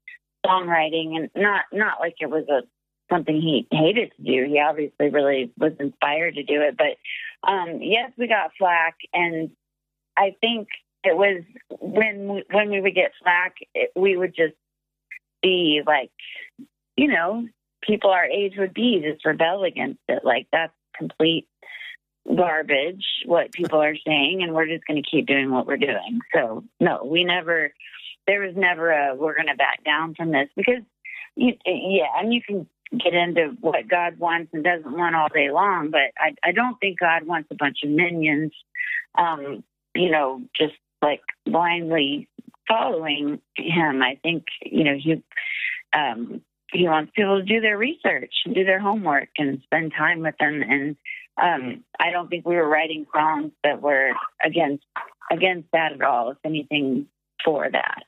[0.45, 2.61] songwriting, and not not like it was a
[3.13, 4.45] something he hated to do.
[4.47, 9.51] He obviously really was inspired to do it, but um, yes, we got flack, and
[10.17, 10.67] I think
[11.03, 11.43] it was
[11.79, 14.53] when we, when we would get flack, it, we would just
[15.41, 16.11] be like,
[16.95, 17.47] you know,
[17.81, 20.23] people our age would be just rebel against it.
[20.23, 21.47] Like that's complete
[22.35, 26.19] garbage what people are saying, and we're just going to keep doing what we're doing.
[26.33, 27.73] So no, we never.
[28.27, 30.83] There was never a we're going to back down from this because,
[31.35, 35.49] you, yeah, and you can get into what God wants and doesn't want all day
[35.51, 38.51] long, but I, I don't think God wants a bunch of minions,
[39.17, 39.63] um,
[39.95, 42.27] you know, just like blindly
[42.67, 44.01] following him.
[44.01, 45.23] I think you know he
[45.93, 46.41] um,
[46.71, 50.35] he wants people to do their research and do their homework and spend time with
[50.39, 50.61] them.
[50.61, 50.95] And
[51.41, 54.11] um, I don't think we were writing songs that were
[54.43, 54.83] against
[55.31, 56.31] against that at all.
[56.31, 57.07] If anything,
[57.43, 58.03] for that.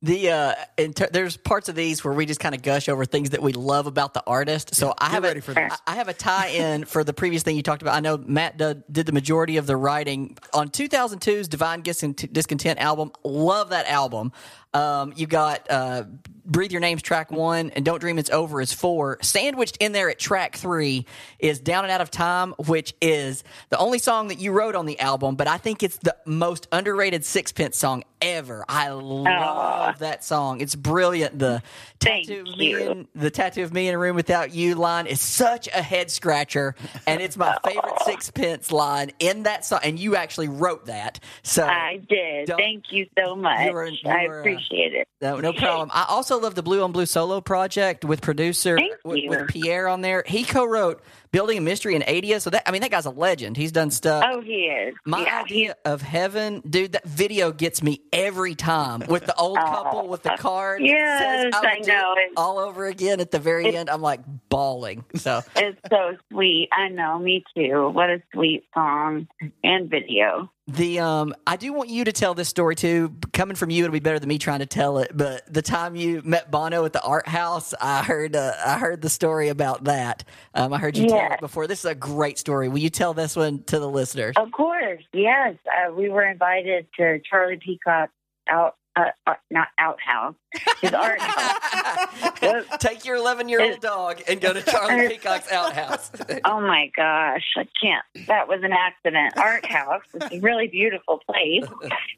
[0.00, 3.04] The uh, in ter- there's parts of these where we just kind of gush over
[3.04, 4.76] things that we love about the artist.
[4.76, 5.72] So I have ready a, for this.
[5.88, 7.96] I I have a tie-in for the previous thing you talked about.
[7.96, 12.78] I know Matt did, did the majority of the writing on 2002's Divine Discont- Discontent
[12.78, 13.10] album.
[13.24, 14.30] Love that album.
[14.74, 16.04] Um, you got uh,
[16.44, 19.18] Breathe Your Name's track one, and Don't Dream It's Over is four.
[19.22, 21.06] Sandwiched in there at track three
[21.38, 24.86] is Down and Out of Time, which is the only song that you wrote on
[24.86, 28.64] the album, but I think it's the most underrated Sixpence song ever.
[28.68, 30.60] I love that song.
[30.60, 31.38] It's brilliant.
[31.38, 31.62] The
[32.00, 35.20] tattoo of me in, the tattoo of me in a room without you line is
[35.20, 36.74] such a head scratcher,
[37.06, 39.80] and it's my favorite Sixpence line in that song.
[39.84, 42.48] And you actually wrote that, so I did.
[42.48, 43.66] Thank you so much.
[43.66, 45.08] You were- you I were, uh, appreciate it.
[45.20, 45.90] no, no problem.
[45.92, 49.30] I also love the Blue on Blue solo project with producer Thank with, you.
[49.30, 50.22] with Pierre on there.
[50.26, 53.56] He co-wrote Building a Mystery in Adia, so that I mean that guy's a legend.
[53.56, 54.24] He's done stuff.
[54.26, 54.94] Oh, he is.
[55.04, 59.58] My yeah, idea of heaven, dude, that video gets me every time with the old
[59.58, 60.80] couple with the card.
[60.82, 62.14] Yes, I know.
[62.36, 63.90] all over again at the very end.
[63.90, 65.04] I'm like bawling.
[65.16, 66.68] So It's so sweet.
[66.72, 67.90] I know, me too.
[67.92, 69.28] What a sweet song
[69.62, 70.50] and video.
[70.66, 73.14] the um, I do want you to tell this story too.
[73.32, 75.10] Coming from you, it'll be better than me trying to tell it.
[75.14, 79.02] But the time you met Bono at the art house, I heard uh, I heard
[79.02, 80.24] the story about that.
[80.54, 81.34] Um, I heard you tell Yes.
[81.34, 81.66] it before.
[81.66, 82.68] This is a great story.
[82.68, 84.34] Will you tell this one to the listeners?
[84.36, 85.56] Of course, yes.
[85.66, 88.10] Uh, we were invited to Charlie Peacock
[88.50, 90.34] out, uh, uh, not outhouse,
[90.80, 92.64] his art house.
[92.78, 96.10] Take your 11 year old dog and go to Charlie Peacock's outhouse.
[96.44, 98.26] Oh my gosh, I can't.
[98.26, 99.36] That was an accident.
[99.36, 100.02] Art house.
[100.14, 101.64] It's a really beautiful place,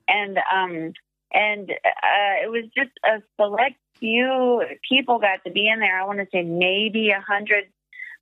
[0.08, 0.92] and um,
[1.32, 6.00] and uh, it was just a select few people got to be in there.
[6.00, 7.64] I want to say maybe a hundred,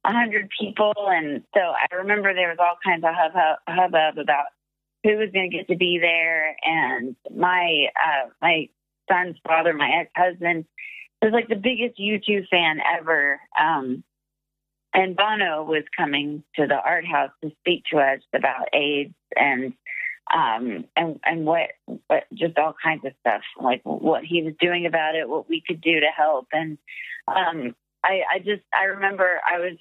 [0.09, 4.47] a hundred people, and so I remember there was all kinds of hubbub, hubbub about
[5.05, 8.69] who was going to get to be there, and my uh, my
[9.11, 10.65] son's father, my ex husband,
[11.23, 13.41] was like the biggest U2 fan ever.
[13.61, 14.03] Um,
[14.95, 19.75] and Bono was coming to the art house to speak to us about AIDS and
[20.35, 21.71] um and and what
[22.07, 25.63] what just all kinds of stuff like what he was doing about it what we
[25.67, 26.77] could do to help and
[27.27, 27.75] um
[28.09, 29.77] i i just i remember i was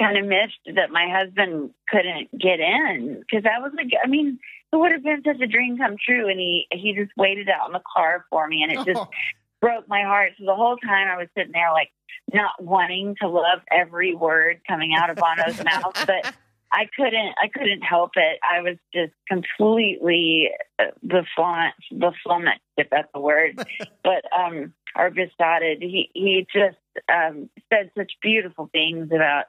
[0.00, 4.38] kind of missed that my husband couldn't get in because I was like i mean
[4.72, 7.68] it would have been such a dream come true and he he just waited out
[7.68, 9.08] in the car for me and it just Oh.
[9.64, 10.32] broke my heart.
[10.38, 11.90] So the whole time I was sitting there like
[12.34, 16.34] not wanting to love every word coming out of Bono's mouth, but
[16.70, 17.34] I couldn't.
[17.42, 18.38] I couldn't help it.
[18.42, 23.56] I was just completely uh, beflaunt, beflummoxed, if that's the word.
[24.04, 25.80] but um, or besotted.
[25.80, 26.76] He he just
[27.12, 29.44] um, said such beautiful things about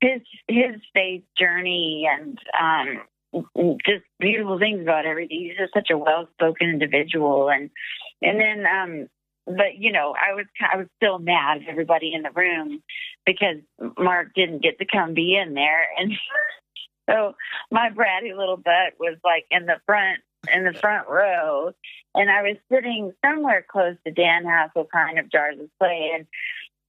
[0.00, 5.40] his his faith journey and um, just beautiful things about everything.
[5.40, 7.70] He's just such a well spoken individual, and
[8.22, 9.08] and then um,
[9.46, 12.82] but you know, I was I was still mad at everybody in the room
[13.26, 13.56] because
[13.98, 16.12] Mark didn't get to come be in there, and
[17.08, 17.34] so
[17.70, 20.20] my bratty little butt was like in the front
[20.54, 21.72] in the front row,
[22.14, 26.26] and I was sitting somewhere close to Dan Haseltine of Jars of Clay, and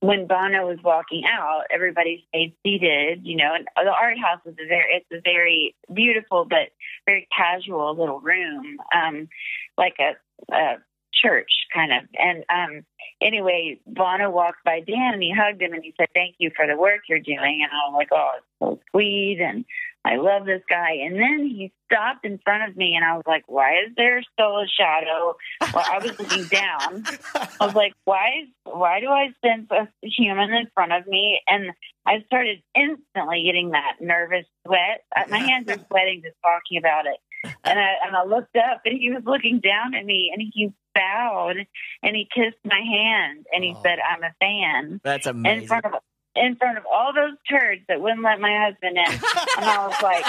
[0.02, 4.54] when Bono was walking out, everybody stayed seated, you know, and the art house is
[4.54, 6.70] a very, it's a very beautiful but
[7.06, 9.30] very casual little room, um,
[9.78, 10.78] like a, a
[11.14, 12.10] church kind of.
[12.18, 12.86] And um,
[13.22, 16.66] anyway, Bono walked by Dan and he hugged him and he said, "Thank you for
[16.66, 19.66] the work you're doing." And I was like, "Oh, it's so sweet," and
[20.04, 20.94] I love this guy.
[21.06, 24.22] And then he stopped in front of me and I was like, "Why is there
[24.34, 25.36] still a shadow?"
[25.74, 27.04] Well, I was looking down.
[27.36, 28.46] I was like, "Why?
[28.64, 31.72] Why do I sense a human in front of me?" And
[32.06, 35.04] I started instantly getting that nervous sweat.
[35.16, 37.18] Uh, My hands are sweating just talking about it.
[37.64, 40.72] And I and I looked up and he was looking down at me and he
[40.96, 41.58] bowed
[42.04, 43.82] and he kissed my hand and he Oh.
[43.84, 45.68] said, "I'm a fan." That's In amazing.
[45.68, 45.94] front of
[46.36, 50.02] in front of all those turds that wouldn't let my husband in, and I was
[50.02, 50.26] like,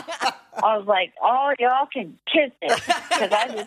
[0.64, 3.64] I was like, "All y'all can kiss it," because I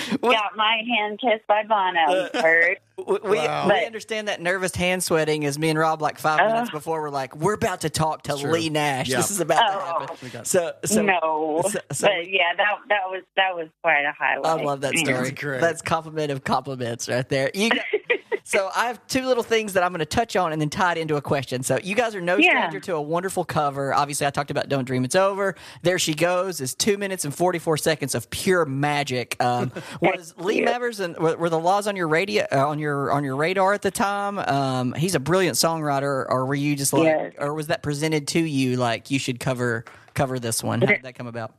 [0.00, 2.24] just got my hand kissed by Bono.
[2.32, 2.78] you turd.
[2.96, 3.68] We, we, Wow.
[3.68, 6.46] we understand that nervous hand sweating is me and Rob like five Uh.
[6.52, 9.08] minutes before we're like we're about to talk to Leigh Nash.
[9.08, 9.16] Yeah.
[9.16, 10.06] This is about to Oh.
[10.22, 10.44] happen.
[10.44, 14.60] So so no, so- so- but yeah, that that was that was quite a highlight.
[14.60, 15.12] I love that story.
[15.14, 15.60] That's great.
[15.60, 17.50] That's compliment of compliments right there.
[17.52, 17.84] You got-
[18.46, 20.92] so I have two little things that I'm going to touch on and then tie
[20.92, 21.62] it into a question.
[21.62, 22.50] So you guys are no Yeah.
[22.68, 23.94] stranger to a wonderful cover.
[23.94, 27.34] Obviously, I talked about "Don't Dream It's Over." There she goes is two minutes and
[27.34, 29.36] 44 seconds of pure magic.
[29.42, 30.60] Um, was Lee.
[30.60, 33.72] Mavers and were, were the La's on your radio uh, on your on your radar
[33.72, 34.38] at the time?
[34.38, 37.32] Um, he's a brilliant songwriter, or were you just like, Yes.
[37.38, 39.84] or was that presented to you like you should cover
[40.14, 40.80] cover this one?
[40.82, 41.52] How did that come about?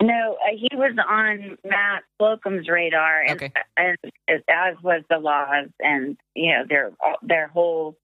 [0.00, 3.52] No, uh, he was on Matt Slocum's radar, and, Okay.
[3.76, 3.96] and
[4.48, 6.92] as was the La's, and you know their
[7.22, 7.96] their whole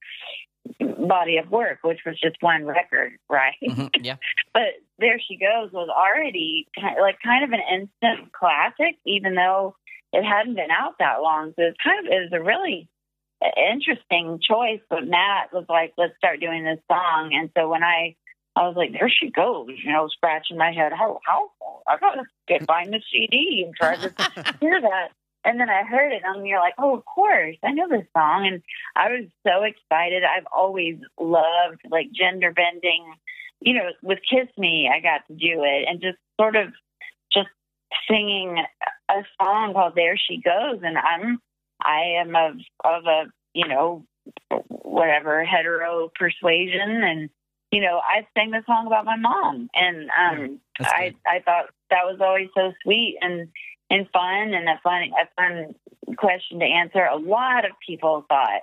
[0.80, 3.54] body of work, which was just one record, right?
[3.62, 4.16] Mhm, yeah.
[4.52, 9.76] But there she goes was already kind like kind of an instant classic, even though
[10.12, 11.52] it hadn't been out that long.
[11.56, 12.88] So it's kind of it was a really
[13.56, 14.80] interesting choice.
[14.90, 18.16] But Matt was like, "Let's start doing this song," and so when I
[18.56, 20.92] I was like, there she goes, you know, scratching my head.
[20.92, 21.50] How, how,
[21.88, 25.08] I gotta get find the CD and try to hear that.
[25.44, 28.46] And then I heard it, and you're like, oh, of course, I know this song.
[28.46, 28.62] And
[28.96, 30.22] I was so excited.
[30.24, 33.14] I've always loved like gender bending.
[33.60, 36.68] You know, with Kiss Me, I got to do it and just sort of
[37.32, 37.48] just
[38.08, 38.56] singing
[39.10, 40.80] a song called There She Goes.
[40.82, 41.40] And I'm,
[41.82, 44.04] I am of, of a, you know,
[44.68, 47.30] whatever hetero persuasion and
[47.74, 51.14] you know, I sang the song about my mom, and um, That's I.
[51.26, 53.48] I thought that was always so sweet and
[53.90, 55.74] and fun and a fun a fun
[56.16, 57.02] question to answer.
[57.02, 58.60] A lot of people thought,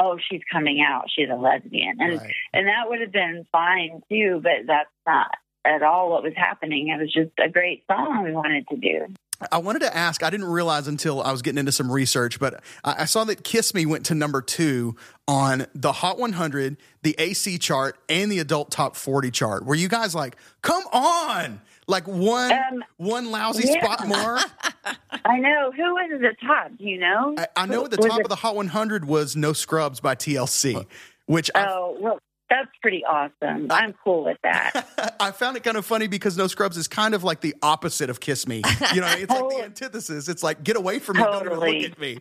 [0.00, 1.04] "Oh, she's coming out.
[1.08, 2.34] She's a lesbian," and Right.
[2.52, 4.40] and that would have been fine too.
[4.42, 5.30] But that's not
[5.64, 6.88] at all what was happening.
[6.88, 9.06] It was just a great song we wanted to do.
[9.52, 12.62] I wanted to ask, I didn't realize until I was getting into some research, but
[12.82, 14.96] I I saw that Kiss Me went to number two
[15.28, 19.64] on the Hot 100, the AC chart, and the Adult Top 40 chart.
[19.64, 21.60] Were you guys like, come on?
[21.86, 23.82] Like one Um, one lousy yeah.
[23.82, 24.38] spot more?
[25.24, 26.72] I know who was at the top.
[26.76, 27.34] Do you know?
[27.38, 30.00] I, I know at the Was top it- of the Hot 100 was No Scrubs
[30.00, 30.84] by TLC,
[31.26, 32.18] which I, Oh well,
[32.50, 33.68] that's pretty awesome.
[33.70, 35.16] I'm cool with that.
[35.20, 38.10] I found it kind of funny because No Scrubs is kind of like the opposite
[38.10, 38.62] of Kiss Me.
[38.94, 40.28] You know, it's like the antithesis.
[40.28, 42.18] It's like, get away from me, don't look at me.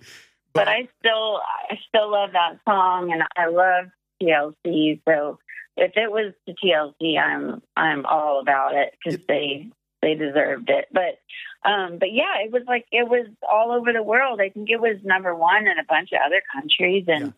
[0.53, 3.85] but I still I still love that song and I love
[4.21, 5.01] TLC.
[5.07, 5.39] So
[5.77, 9.69] if it was to TLC, I'm I'm all about it because they
[10.01, 10.87] they deserved it.
[10.91, 11.19] But
[11.67, 14.39] um, but yeah, it was like it was all over the world.
[14.39, 17.33] I think it was number one in a bunch of other countries, and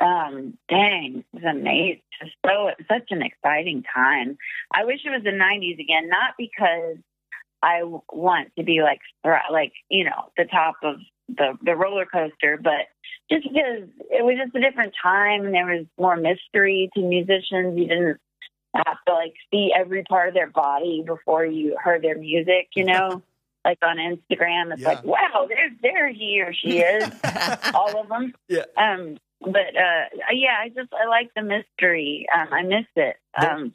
[0.00, 2.00] um, dang, it was amazing.
[2.46, 4.38] So such an exciting time.
[4.74, 6.96] I wish it was the '90s again, not because
[7.62, 9.00] I want to be like
[9.52, 10.96] like you know the top of
[11.28, 12.88] the the roller coaster, but
[13.30, 17.78] just because it was just a different time and there was more mystery to musicians.
[17.78, 18.18] You didn't
[18.74, 22.84] have to like see every part of their body before you heard their music, you
[22.84, 23.22] know.
[23.64, 24.88] like on Instagram, it's Yeah.
[24.88, 27.10] like, wow, there's there he or she is,
[27.74, 28.34] all of them.
[28.48, 28.64] Yeah.
[28.76, 32.26] Um, but uh, yeah, I just I like the mystery.
[32.34, 33.16] Um, I miss it.
[33.36, 33.72] Um,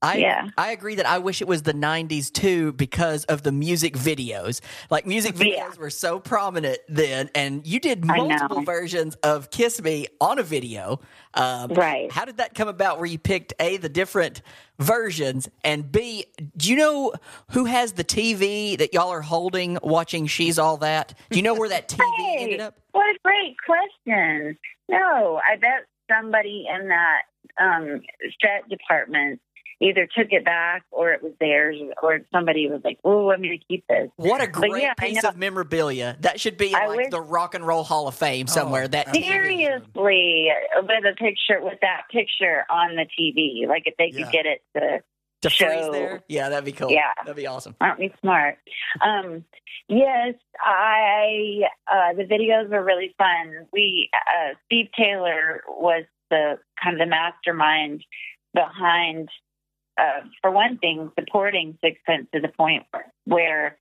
[0.00, 0.48] I Yeah.
[0.56, 4.60] I agree that I wish it was the '90s too because of the music videos.
[4.90, 5.70] Like music videos Yeah.
[5.78, 11.00] were so prominent then, and you did multiple versions of "Kiss Me" on a video.
[11.34, 12.10] Um, Right.
[12.12, 12.98] How did that come about?
[12.98, 14.40] Where you picked a the different
[14.78, 16.26] versions, and b
[16.56, 17.12] do you know
[17.50, 21.14] who has the TV that y'all are holding watching "She's All That"?
[21.30, 22.78] Do you know where that TV Hey, ended up?
[22.92, 24.56] What a great question.
[24.88, 27.22] No, I bet somebody in that
[27.60, 28.00] um,
[28.40, 29.40] set department
[29.80, 33.58] either took it back or it was theirs, or somebody was like, "Oh, I'm going
[33.58, 36.16] to keep this." What a great yeah, piece of memorabilia.
[36.20, 38.84] That should be in like wish- the Rock and Roll Hall of Fame somewhere.
[38.84, 39.30] Oh, that absolutely.
[39.32, 40.48] Seriously,
[40.82, 44.30] with a picture with that picture on the TV, like if they could Yeah.
[44.30, 45.02] get it to
[45.42, 46.22] to freeze show- there.
[46.28, 46.90] Yeah, that'd be cool.
[46.90, 47.12] Yeah.
[47.18, 47.76] That'd be awesome.
[47.80, 48.58] aren't we smart?
[49.00, 49.44] Um,
[49.88, 51.60] yes, I.
[51.86, 53.66] Uh, the videos were really fun.
[53.72, 58.04] We uh, Steve Taylor was the kind of the mastermind
[58.54, 59.28] behind,
[59.98, 62.84] uh, for one thing, supporting Sixpence to the point
[63.24, 63.76] where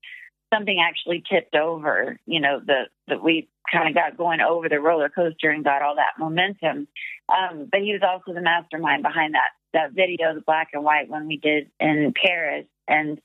[0.53, 2.17] something actually tipped over.
[2.25, 5.81] You know, the that we kind of got going over the roller coaster and got
[5.81, 6.87] all that momentum.
[7.29, 11.09] Um, but he was also the mastermind behind that that video, the black and white
[11.09, 13.19] one we did in Paris, and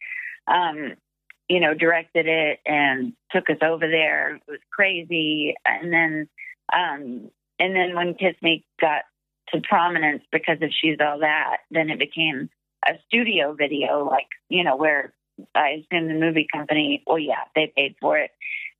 [0.47, 0.95] um,
[1.49, 4.36] you know, directed it and took us over there.
[4.36, 5.55] It was crazy.
[5.64, 6.28] And then,
[6.72, 9.03] um, and then when Kiss Me got
[9.53, 12.49] to prominence because of She's All That, then it became
[12.87, 15.12] a studio video, like, you know, where
[15.55, 18.30] I assume the movie company, well, yeah, they paid for it.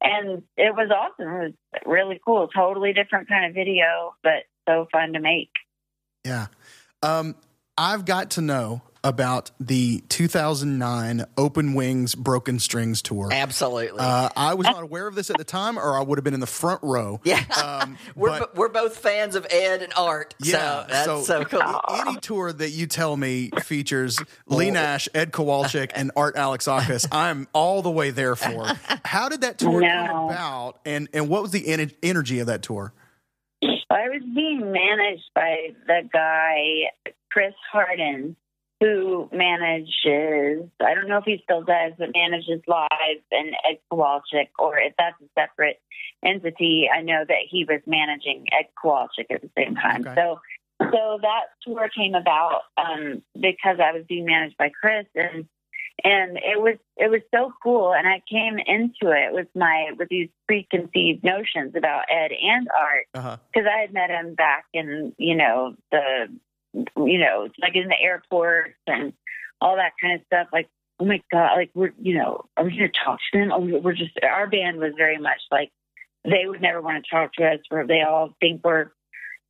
[0.01, 1.33] And it was awesome.
[1.33, 1.53] It was
[1.87, 2.49] really cool.
[2.49, 5.51] Totally different kind of video, but so fun to make.
[6.25, 6.49] Yeah.
[7.03, 7.37] Um,
[7.79, 13.31] I've got to know about the 2009 Open Wings Broken Strings tour.
[13.33, 13.99] Absolutely.
[13.99, 16.35] Uh, I was not aware of this at the time, or I would have been
[16.35, 17.21] in the front row.
[17.25, 17.43] yeah.
[17.63, 20.35] Um, we're, but- bo- we're both fans of Ed and Art.
[20.41, 21.81] Yeah, So that's so- so, cool.
[21.91, 27.49] Any tour that you tell me features Leigh Nash, Ed Kowalczyk, and Art Alexakis, I'm
[27.53, 28.67] all the way there for.
[29.05, 32.63] How did that tour come about, and and what was the en- energy of that
[32.63, 32.93] tour?
[33.91, 38.37] I was being managed by the guy, Chris Harden,
[38.83, 44.49] who manages, I don't know if he still does, but manages Live and Ed Kowalczyk,
[44.59, 45.81] or if that's a separate
[46.25, 46.89] entity.
[46.93, 50.01] I know that he was managing Ed Kowalczyk at the same time.
[50.01, 50.15] Okay.
[50.17, 50.41] So,
[50.81, 55.47] so that tour came about um, because I was being managed by Chris, and
[56.05, 57.95] and it was it was so cool.
[57.95, 63.07] And I came into it with my with these preconceived notions about Ed and Art
[63.15, 63.37] Uh-huh.
[63.53, 66.29] because I had met him back in you know the
[66.75, 69.13] you know like in the airport and
[69.61, 70.49] all that kind of stuff.
[70.53, 70.69] Like
[71.01, 73.53] oh my god, like we're you know are we going to talk to them?
[73.53, 75.71] Oh, we're just our band was very much like
[76.25, 77.61] they would never want to talk to us.
[77.71, 78.91] Or they all think we're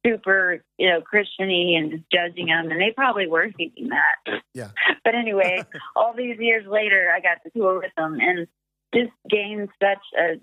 [0.04, 4.40] super you know Christiany and just judging them, and they probably were thinking that.
[4.54, 4.70] Yeah.
[5.04, 5.64] But anyway,
[5.96, 8.46] all these years later, I got to tour with them and
[8.94, 10.40] just gained such a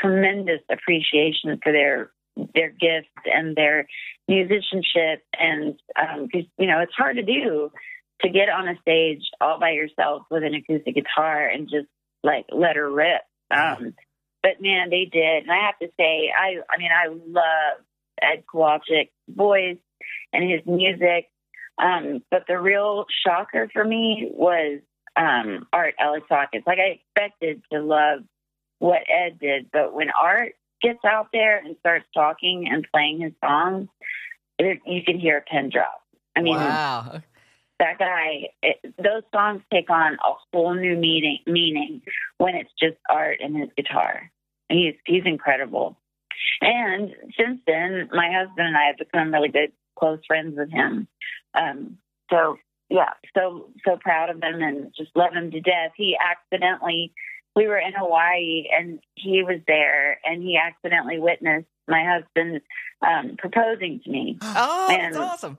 [0.00, 2.10] tremendous appreciation for their
[2.54, 3.86] their gift and their
[4.28, 7.70] musicianship and um 'cause you know it's hard to do
[8.22, 11.88] to get on a stage all by yourself with an acoustic guitar and just
[12.22, 13.22] like let her rip.
[13.50, 13.94] Um
[14.42, 15.42] but man they did.
[15.44, 17.84] And i have to say i i mean i love
[18.20, 19.78] ed kowalczyk's voice
[20.32, 21.28] and his music.
[21.78, 24.80] Um but the real shocker for me was
[25.16, 28.20] um art alexakis like i expected to love
[28.78, 30.52] what ed did but when art
[30.82, 33.88] gets out there and starts talking and playing his songs,
[34.58, 36.02] it, you can hear a pin drop.
[36.36, 37.20] I mean, wow.
[37.78, 42.02] that guy, it, those songs take on a whole new meaning, meaning
[42.38, 44.30] when it's just art and his guitar.
[44.68, 45.98] He's he's incredible.
[46.60, 51.08] And since then, my husband and I have become really good, close friends with him.
[51.54, 51.98] Um,
[52.30, 52.56] so
[52.88, 55.92] yeah, so so proud of him and just love him to death.
[55.96, 57.12] He accidentally,
[57.56, 62.60] we were in Hawaii and he was there, and he accidentally witnessed my husband
[63.06, 64.38] um, proposing to me.
[64.42, 65.12] Oh, Man.
[65.12, 65.58] that's awesome.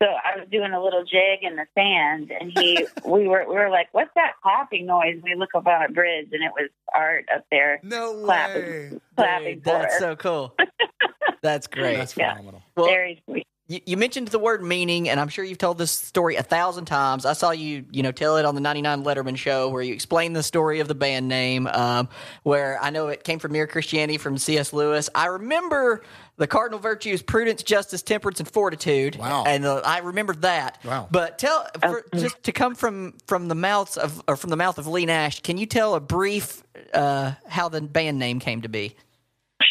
[0.00, 3.54] So I was doing a little jig in the sand, and he, we were, we
[3.56, 6.70] were like, "What's that clapping noise?" We look up on a bridge, and it was
[6.94, 9.00] Art up there No clapping, way.
[9.16, 10.00] clapping Dude, for that's us.
[10.00, 10.54] so cool.
[11.42, 11.96] That's great.
[11.98, 12.32] That's Yeah.
[12.32, 12.62] phenomenal.
[12.76, 13.46] well, Very sweet.
[13.68, 16.86] You, you mentioned the word meaning, and I'm sure you've told this story a thousand
[16.86, 17.26] times.
[17.26, 20.34] I saw you, you know, tell it on the 99 Letterman show where you explained
[20.34, 22.08] the story of the band name, um,
[22.44, 24.72] where I know it came from Mere Christianity from C.S.
[24.72, 25.10] Lewis.
[25.14, 26.02] I remember
[26.38, 29.16] the cardinal virtues prudence, justice, temperance, and fortitude.
[29.16, 29.44] Wow.
[29.46, 30.78] And the, I remember that.
[30.82, 31.06] Wow.
[31.10, 34.78] But tell, for, just to come from from the mouths of or from the mouth
[34.78, 36.62] of Leigh Nash, can you tell a brief
[36.94, 38.94] uh, how the band name came to be?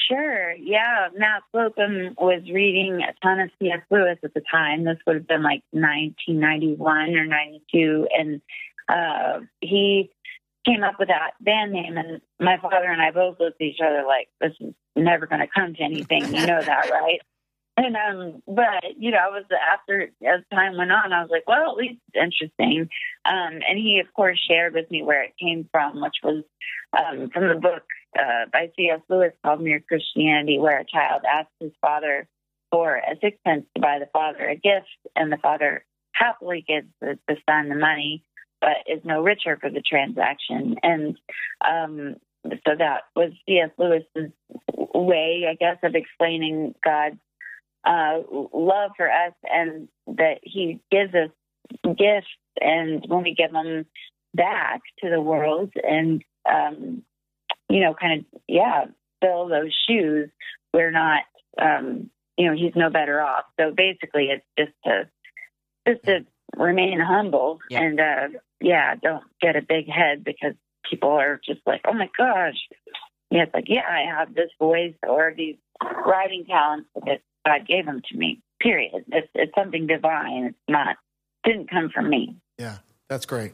[0.08, 0.54] Sure.
[0.54, 1.10] Yeah.
[1.16, 3.82] Matt Slocum was reading a ton of C.S.
[3.90, 4.86] Lewis at the time.
[4.86, 8.08] This would have been like 1991 or 92.
[8.18, 8.42] And
[8.88, 10.12] uh, he
[10.66, 11.98] came up with that band name.
[11.98, 15.42] And my father and I both looked at each other like, this is never going
[15.42, 16.24] to come to anything.
[16.34, 17.22] You know that, right?
[17.78, 21.48] And um, but you know, I was after as time went on, I was like,
[21.48, 22.90] well, at least it's interesting.
[23.24, 26.44] Um, and he, of course, shared with me where it came from, which was
[26.98, 27.84] um, from the book
[28.18, 29.02] uh, by C.S.
[29.10, 32.28] Lewis called Mere Christianity, where a child asks his father
[32.72, 37.18] for a sixpence to buy the father a gift, and the father happily gives the,
[37.28, 38.24] the son the money,
[38.60, 40.76] but is no richer for the transaction.
[40.84, 41.18] And
[41.66, 43.70] um, so that was C.S.
[43.78, 44.32] Lewis's
[44.94, 47.20] way, I guess, of explaining God's
[47.86, 48.20] uh,
[48.54, 51.30] love for us and that He gives us
[51.84, 52.28] gifts,
[52.60, 53.86] and when we give them
[54.34, 57.04] back to the world, and um,
[57.70, 58.86] you know, kind of yeah,
[59.22, 60.30] fill those shoes,
[60.74, 61.24] we're not,
[61.62, 63.46] um, you know, He's no better off.
[63.60, 65.10] So basically, it's just to
[65.88, 66.26] just to
[66.56, 67.82] remain humble Yeah.
[67.82, 70.54] and uh, yeah, don't get a big head because
[70.90, 72.58] people are just like, oh my gosh.
[73.30, 75.58] Yeah, it's like, yeah, I have this voice or these
[76.06, 78.42] writing talents that God gave them to me.
[78.62, 79.04] Period.
[79.10, 80.46] It's it's something divine.
[80.46, 80.96] It's not
[81.44, 82.38] didn't come from me.
[82.58, 82.78] Yeah,
[83.10, 83.54] that's great.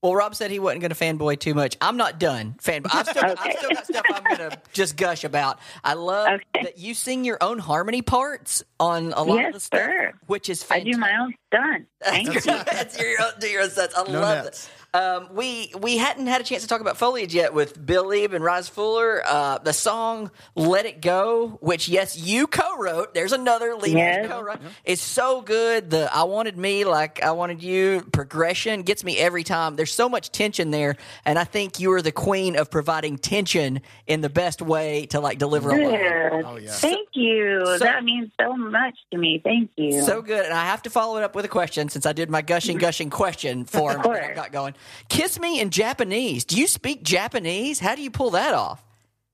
[0.00, 1.76] Well, Rob said he wasn't going to fanboy too much.
[1.80, 2.90] I'm not done fanboy.
[2.94, 5.58] I've still, I've still got stuff I'm going to just gush about.
[5.82, 6.62] I love Okay.
[6.62, 10.12] that you sing your own harmony parts on a lot Yes, of the stuff, sir.
[10.28, 10.94] which is fantastic.
[10.94, 11.36] I fantastic.
[11.50, 11.86] do my own stunt.
[12.00, 12.74] Thank you.
[12.76, 13.98] That's your own, do your own sets.
[13.98, 14.66] I No love nets.
[14.68, 14.87] it.
[14.98, 18.32] Um, we we hadn't had a chance to talk about foliage yet with Bill Lieb
[18.34, 19.22] and Rise Fuller.
[19.24, 23.14] Uh, the song "Let It Go," which yes, you co-wrote.
[23.14, 24.26] There's another Lieb Yes.
[24.26, 24.58] co-wrote.
[24.84, 25.90] It's so good.
[25.90, 29.76] The "I wanted me like I wanted you" progression gets me every time.
[29.76, 33.82] There's so much tension there, and I think you are the queen of providing tension
[34.08, 36.42] in the best way to like deliver a line.
[36.44, 36.72] Oh, yeah.
[36.72, 37.62] Thank you.
[37.64, 39.40] So- that means so much to me.
[39.44, 40.02] Thank you.
[40.02, 40.44] So good.
[40.44, 42.78] And I have to follow it up with a question since I did my gushing,
[42.78, 44.74] gushing question form that I got going.
[45.08, 46.44] Kiss me in Japanese.
[46.44, 47.80] Do you speak Japanese?
[47.80, 48.82] How do you pull that off?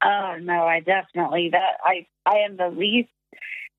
[0.05, 3.09] Oh no, I definitely that I I am the least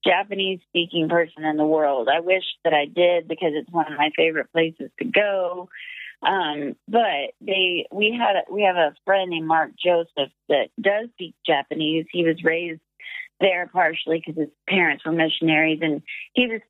[0.06, 2.08] Japanese speaking person in the world.
[2.14, 5.70] I wish that I did because it's one of my favorite places to go.
[6.22, 11.36] Um, but they we had we have a friend named Mark Joseph that does speak
[11.46, 12.06] Japanese.
[12.12, 12.82] He was raised
[13.40, 16.02] there partially because his parents were missionaries, and
[16.34, 16.62] he was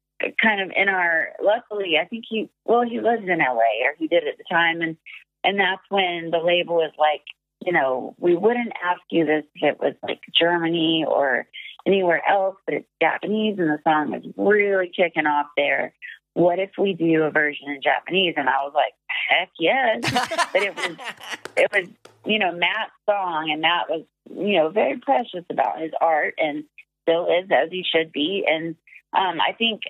[0.41, 1.30] kind of in our.
[1.41, 3.85] Luckily, I think he well he lives in L.A.
[3.85, 4.97] or he did at the time, and
[5.43, 7.22] and that's when the label was like
[7.65, 11.47] you know, we wouldn't ask you this if it was like Germany or
[11.85, 15.93] anywhere else, but it's Japanese and the song is really kicking off there.
[16.34, 18.35] What if we do a version in Japanese?
[18.38, 20.02] And I was like, heck yes.
[20.53, 20.97] but it was,
[21.56, 21.88] it was,
[22.26, 26.65] you know, Matt's song and Matt was, you know, very precious about his art and
[27.03, 28.43] still is as he should be.
[28.47, 28.76] And
[29.15, 29.81] um, I think,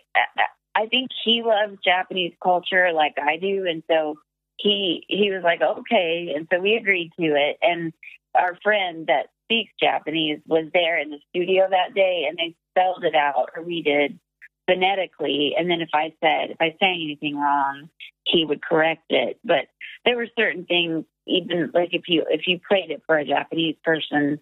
[0.75, 3.65] I think he loves Japanese culture like I do.
[3.67, 4.15] And so
[4.57, 6.33] he he was like okay.
[6.35, 7.57] And so we agreed to it.
[7.61, 7.93] And
[8.35, 13.03] our friend that speaks japanese was there in the studio that day and they spelled
[13.03, 14.19] it out or we did
[14.67, 15.53] phonetically.
[15.57, 17.89] And then if i said if i sang anything wrong
[18.25, 19.39] he would correct it.
[19.43, 19.67] But
[20.03, 23.75] there were certain things even like if you if you played it for a japanese
[23.83, 24.39] person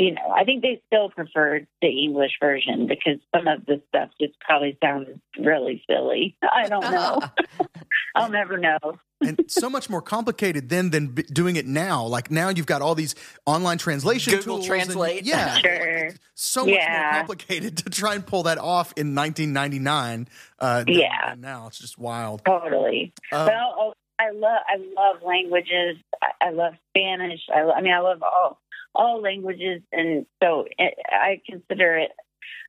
[0.00, 4.08] you know i think they still preferred the english version because some of the stuff
[4.20, 7.18] just probably sounded really silly i don't know
[8.14, 8.78] i'll never know
[9.22, 12.06] and so much more complicated then than b- doing it now.
[12.06, 13.14] Like now you've got all these
[13.44, 14.60] online translation Google tools.
[14.60, 15.24] and- Translate.
[15.26, 15.58] yeah.
[15.58, 16.10] Sure.
[16.34, 20.26] So much more complicated to try and pull that off in 1999.
[20.58, 21.34] Uh, Yeah.
[21.34, 22.42] than now it's just wild.
[22.46, 23.12] Totally.
[23.30, 25.96] Um, but I'll, I'll- I love I love languages.
[26.22, 27.40] I, I love Spanish.
[27.54, 28.58] I, lo- I mean, I love all
[28.94, 32.10] all languages, and so I consider it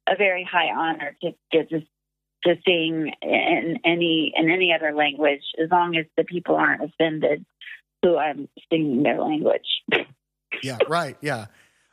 [0.09, 1.81] a very high honor to get to
[2.43, 7.45] to sing in any in any other language, as long as the people aren't offended
[8.01, 9.67] who I'm singing their language.
[10.61, 11.15] Yeah, right.
[11.21, 11.45] Yeah.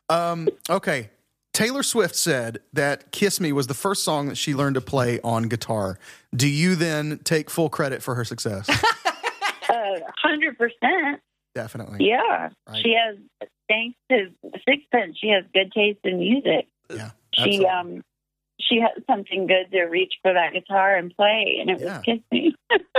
[0.08, 1.10] Um, okay.
[1.52, 5.20] Taylor Swift said that Kiss Me was the first song that she learned to play
[5.22, 5.96] on guitar.
[6.34, 8.68] Do you then take full credit for her success?
[9.70, 11.20] Uh, Hundred percent.
[11.62, 12.06] Definitely.
[12.08, 12.82] Yeah, Right.
[12.82, 13.16] she has.
[13.68, 14.30] Thanks to
[14.68, 16.68] Sixpence, she has good taste in music.
[16.90, 17.10] Yeah.
[17.34, 17.66] she absolutely.
[17.66, 18.02] um
[18.60, 21.98] she had something good to reach for that guitar and play and it Yeah.
[21.98, 22.54] was kiss me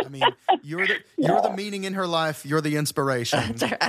[0.05, 0.23] I mean,
[0.63, 2.45] you're the you're the meaning in her life.
[2.45, 3.39] You're the inspiration.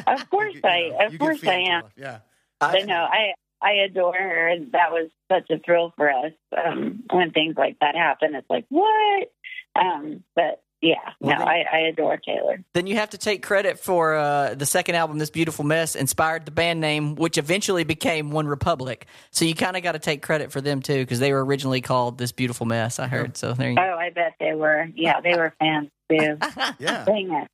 [0.07, 1.91] of course You- you i know, of course i am her.
[1.97, 2.19] Yeah.
[2.61, 3.07] but know.
[3.21, 7.57] i i adore her and that was such a thrill for us um when things
[7.59, 9.31] like that happen it's like what
[9.79, 13.43] um but yeah Well, no then- i i adore taylor Then you have to take
[13.43, 17.85] credit for uh, the second album, This Beautiful Mess, inspired the band name, which eventually
[17.85, 19.07] became One Republic.
[19.31, 21.81] So you kind of got to take credit for them too, because they were originally
[21.81, 22.99] called This Beautiful Mess.
[22.99, 23.37] I heard.
[23.37, 23.83] So there you go.
[23.83, 26.37] oh i bet they were yeah they were fans too
[26.79, 27.05] Yeah.
[27.05, 27.49] dang it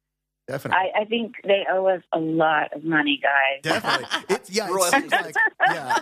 [0.49, 0.91] Definitely.
[0.95, 4.37] I, I think they owe us a lot of money guys Definitely.
[4.37, 4.69] It's yeah.
[4.71, 5.35] It seems like
[5.67, 5.99] yeah.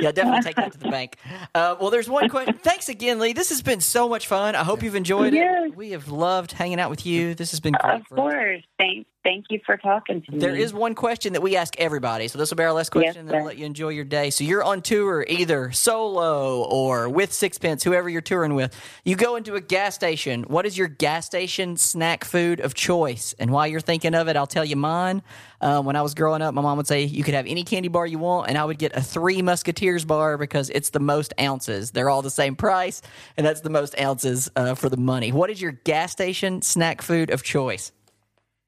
[0.00, 1.16] Yeah, definitely take that to the bank.
[1.54, 2.54] Uh, well, there's one question.
[2.54, 3.32] Thanks again, Leigh.
[3.32, 4.54] This has been so much fun.
[4.54, 5.66] I hope you've enjoyed Yes.
[5.68, 5.76] it.
[5.76, 7.34] We have loved hanging out with you.
[7.34, 8.00] This has been great.
[8.00, 10.38] of course thanks Thank you for talking to me.
[10.38, 12.28] There is one question that we ask everybody.
[12.28, 13.38] So this will be our last question, and then sir.
[13.38, 14.30] we'll let you enjoy your day.
[14.30, 18.74] So you're on tour either solo or with Sixpence, whoever you're touring with.
[19.04, 20.44] You go into a gas station.
[20.44, 23.34] What is your gas station snack food of choice?
[23.38, 25.22] And while you're thinking of it, I'll tell you mine.
[25.60, 27.88] Uh, when I was growing up, my mom would say you could have any candy
[27.88, 31.34] bar you want, and I would get a Three Musketeers bar because it's the most
[31.40, 31.90] ounces.
[31.90, 33.02] They're all the same price,
[33.36, 35.32] and that's the most ounces uh, for the money.
[35.32, 37.90] What is your gas station snack food of choice?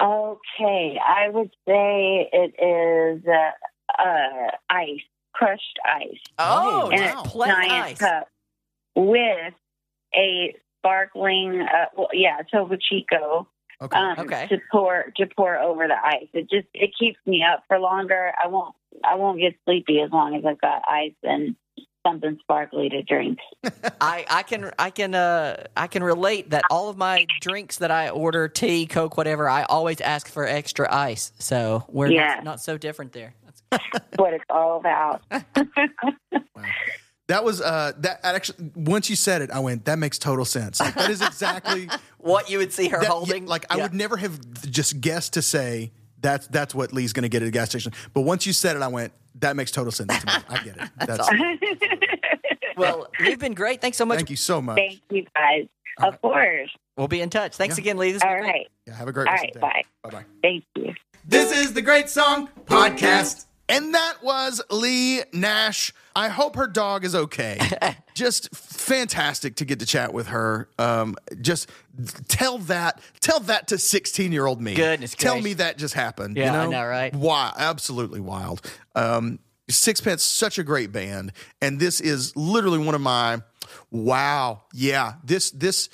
[0.00, 5.00] Okay, I would say it is uh, uh, ice,
[5.32, 7.22] crushed ice, Oh, in wow.
[7.24, 7.98] a plain giant ice.
[7.98, 8.28] cup
[8.96, 9.54] with
[10.14, 13.48] a sparkling, uh, well, yeah, Topo Chico.
[13.82, 13.96] Okay.
[13.98, 14.46] Um, Okay.
[14.48, 16.28] To pour to pour over the ice.
[16.34, 18.32] It just it keeps me up for longer.
[18.42, 18.74] I won't
[19.04, 21.56] I won't get sleepy as long as I've got ice and
[22.06, 23.38] something sparkly to drink.
[24.00, 27.90] I, I can I can uh I can relate that all of my drinks that
[27.90, 32.36] I order tea coke whatever I always ask for extra ice so we're Yeah.
[32.36, 33.34] not, not so different there.
[33.70, 33.84] That's,
[34.16, 35.22] what it's all about.
[37.28, 40.80] That was uh that actually once you said it, I went, that makes total sense.
[40.80, 43.46] Like, that is exactly what you would see her that- holding.
[43.46, 44.40] Like I would never have
[44.70, 47.92] just guessed to say that's that's what Leigh's going to get at a gas station.
[48.14, 50.32] But once you said it, I went, that makes total sense to me.
[50.48, 50.90] I get it.
[51.06, 51.28] That's,
[52.76, 53.80] Well, you've been great.
[53.80, 54.16] Thanks so much.
[54.16, 54.76] thank you so much.
[54.76, 55.66] Thank you guys.
[56.02, 56.70] Of course.
[56.96, 57.56] We'll be in touch.
[57.56, 57.82] Thanks Yeah.
[57.82, 58.12] again, Lee.
[58.12, 58.68] This has All been great.
[58.86, 59.56] Yeah, have a great All rest right.
[59.56, 59.60] of day.
[59.60, 59.82] Bye.
[60.02, 60.24] Bye bye.
[60.42, 60.94] Thank you.
[61.26, 63.44] This is the Great Song Podcast.
[63.70, 65.92] And that was Leigh Nash.
[66.14, 67.58] I hope her dog is okay.
[68.14, 70.68] just fantastic to get to chat with her.
[70.78, 71.70] Um, just
[72.28, 74.74] tell that, tell that to sixteen-year-old me.
[74.74, 75.44] Goodness tell gracious.
[75.44, 76.36] me that just happened.
[76.36, 76.70] Yeah, you I know?
[76.70, 77.14] know, right?
[77.14, 78.60] Wild, absolutely wild.
[78.94, 79.38] Um,
[79.68, 81.32] Sixpence, such a great band,
[81.62, 83.40] and this is literally one of my
[83.92, 84.62] wow.
[84.74, 85.88] Yeah, this this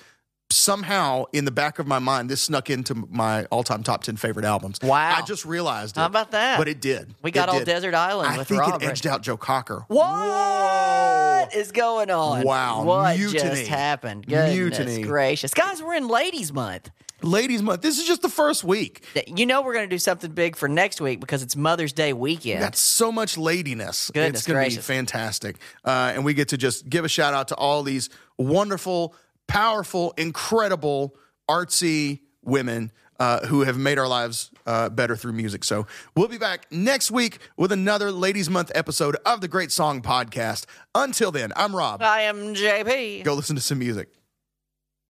[0.57, 4.45] somehow in the back of my mind this snuck into my all-time top 10 favorite
[4.45, 5.15] albums Wow.
[5.19, 6.59] i just realized it How about that?
[6.59, 7.65] but it did We got It all did.
[7.67, 8.83] Desert Island i with think Robert.
[8.83, 12.43] it edged out joe cocker What is going on?
[12.43, 13.39] Wow, What mutiny.
[13.41, 14.27] just happened?
[14.27, 15.03] Goodness Mutiny.
[15.03, 15.55] gracious.
[15.55, 16.91] Guys, we're in Ladies Month.
[17.23, 20.31] ladies month this is just the first week You know we're going to do something
[20.33, 22.63] big for next week because it's Mother's Day weekend.
[22.63, 24.11] That's so much ladiness.
[24.13, 25.57] Goodness it's going to be fantastic.
[25.85, 29.15] Uh, and we get to just give a shout out to all these wonderful,
[29.47, 31.15] powerful, incredible,
[31.49, 35.65] artsy women uh, who have made our lives uh, better through music.
[35.65, 40.03] So we'll be back next week with another Ladies Month episode of the Great Song
[40.03, 40.67] Podcast.
[40.95, 42.03] Until then, I'm Rob.
[42.03, 43.25] I am JP.
[43.25, 44.09] Go listen to some music.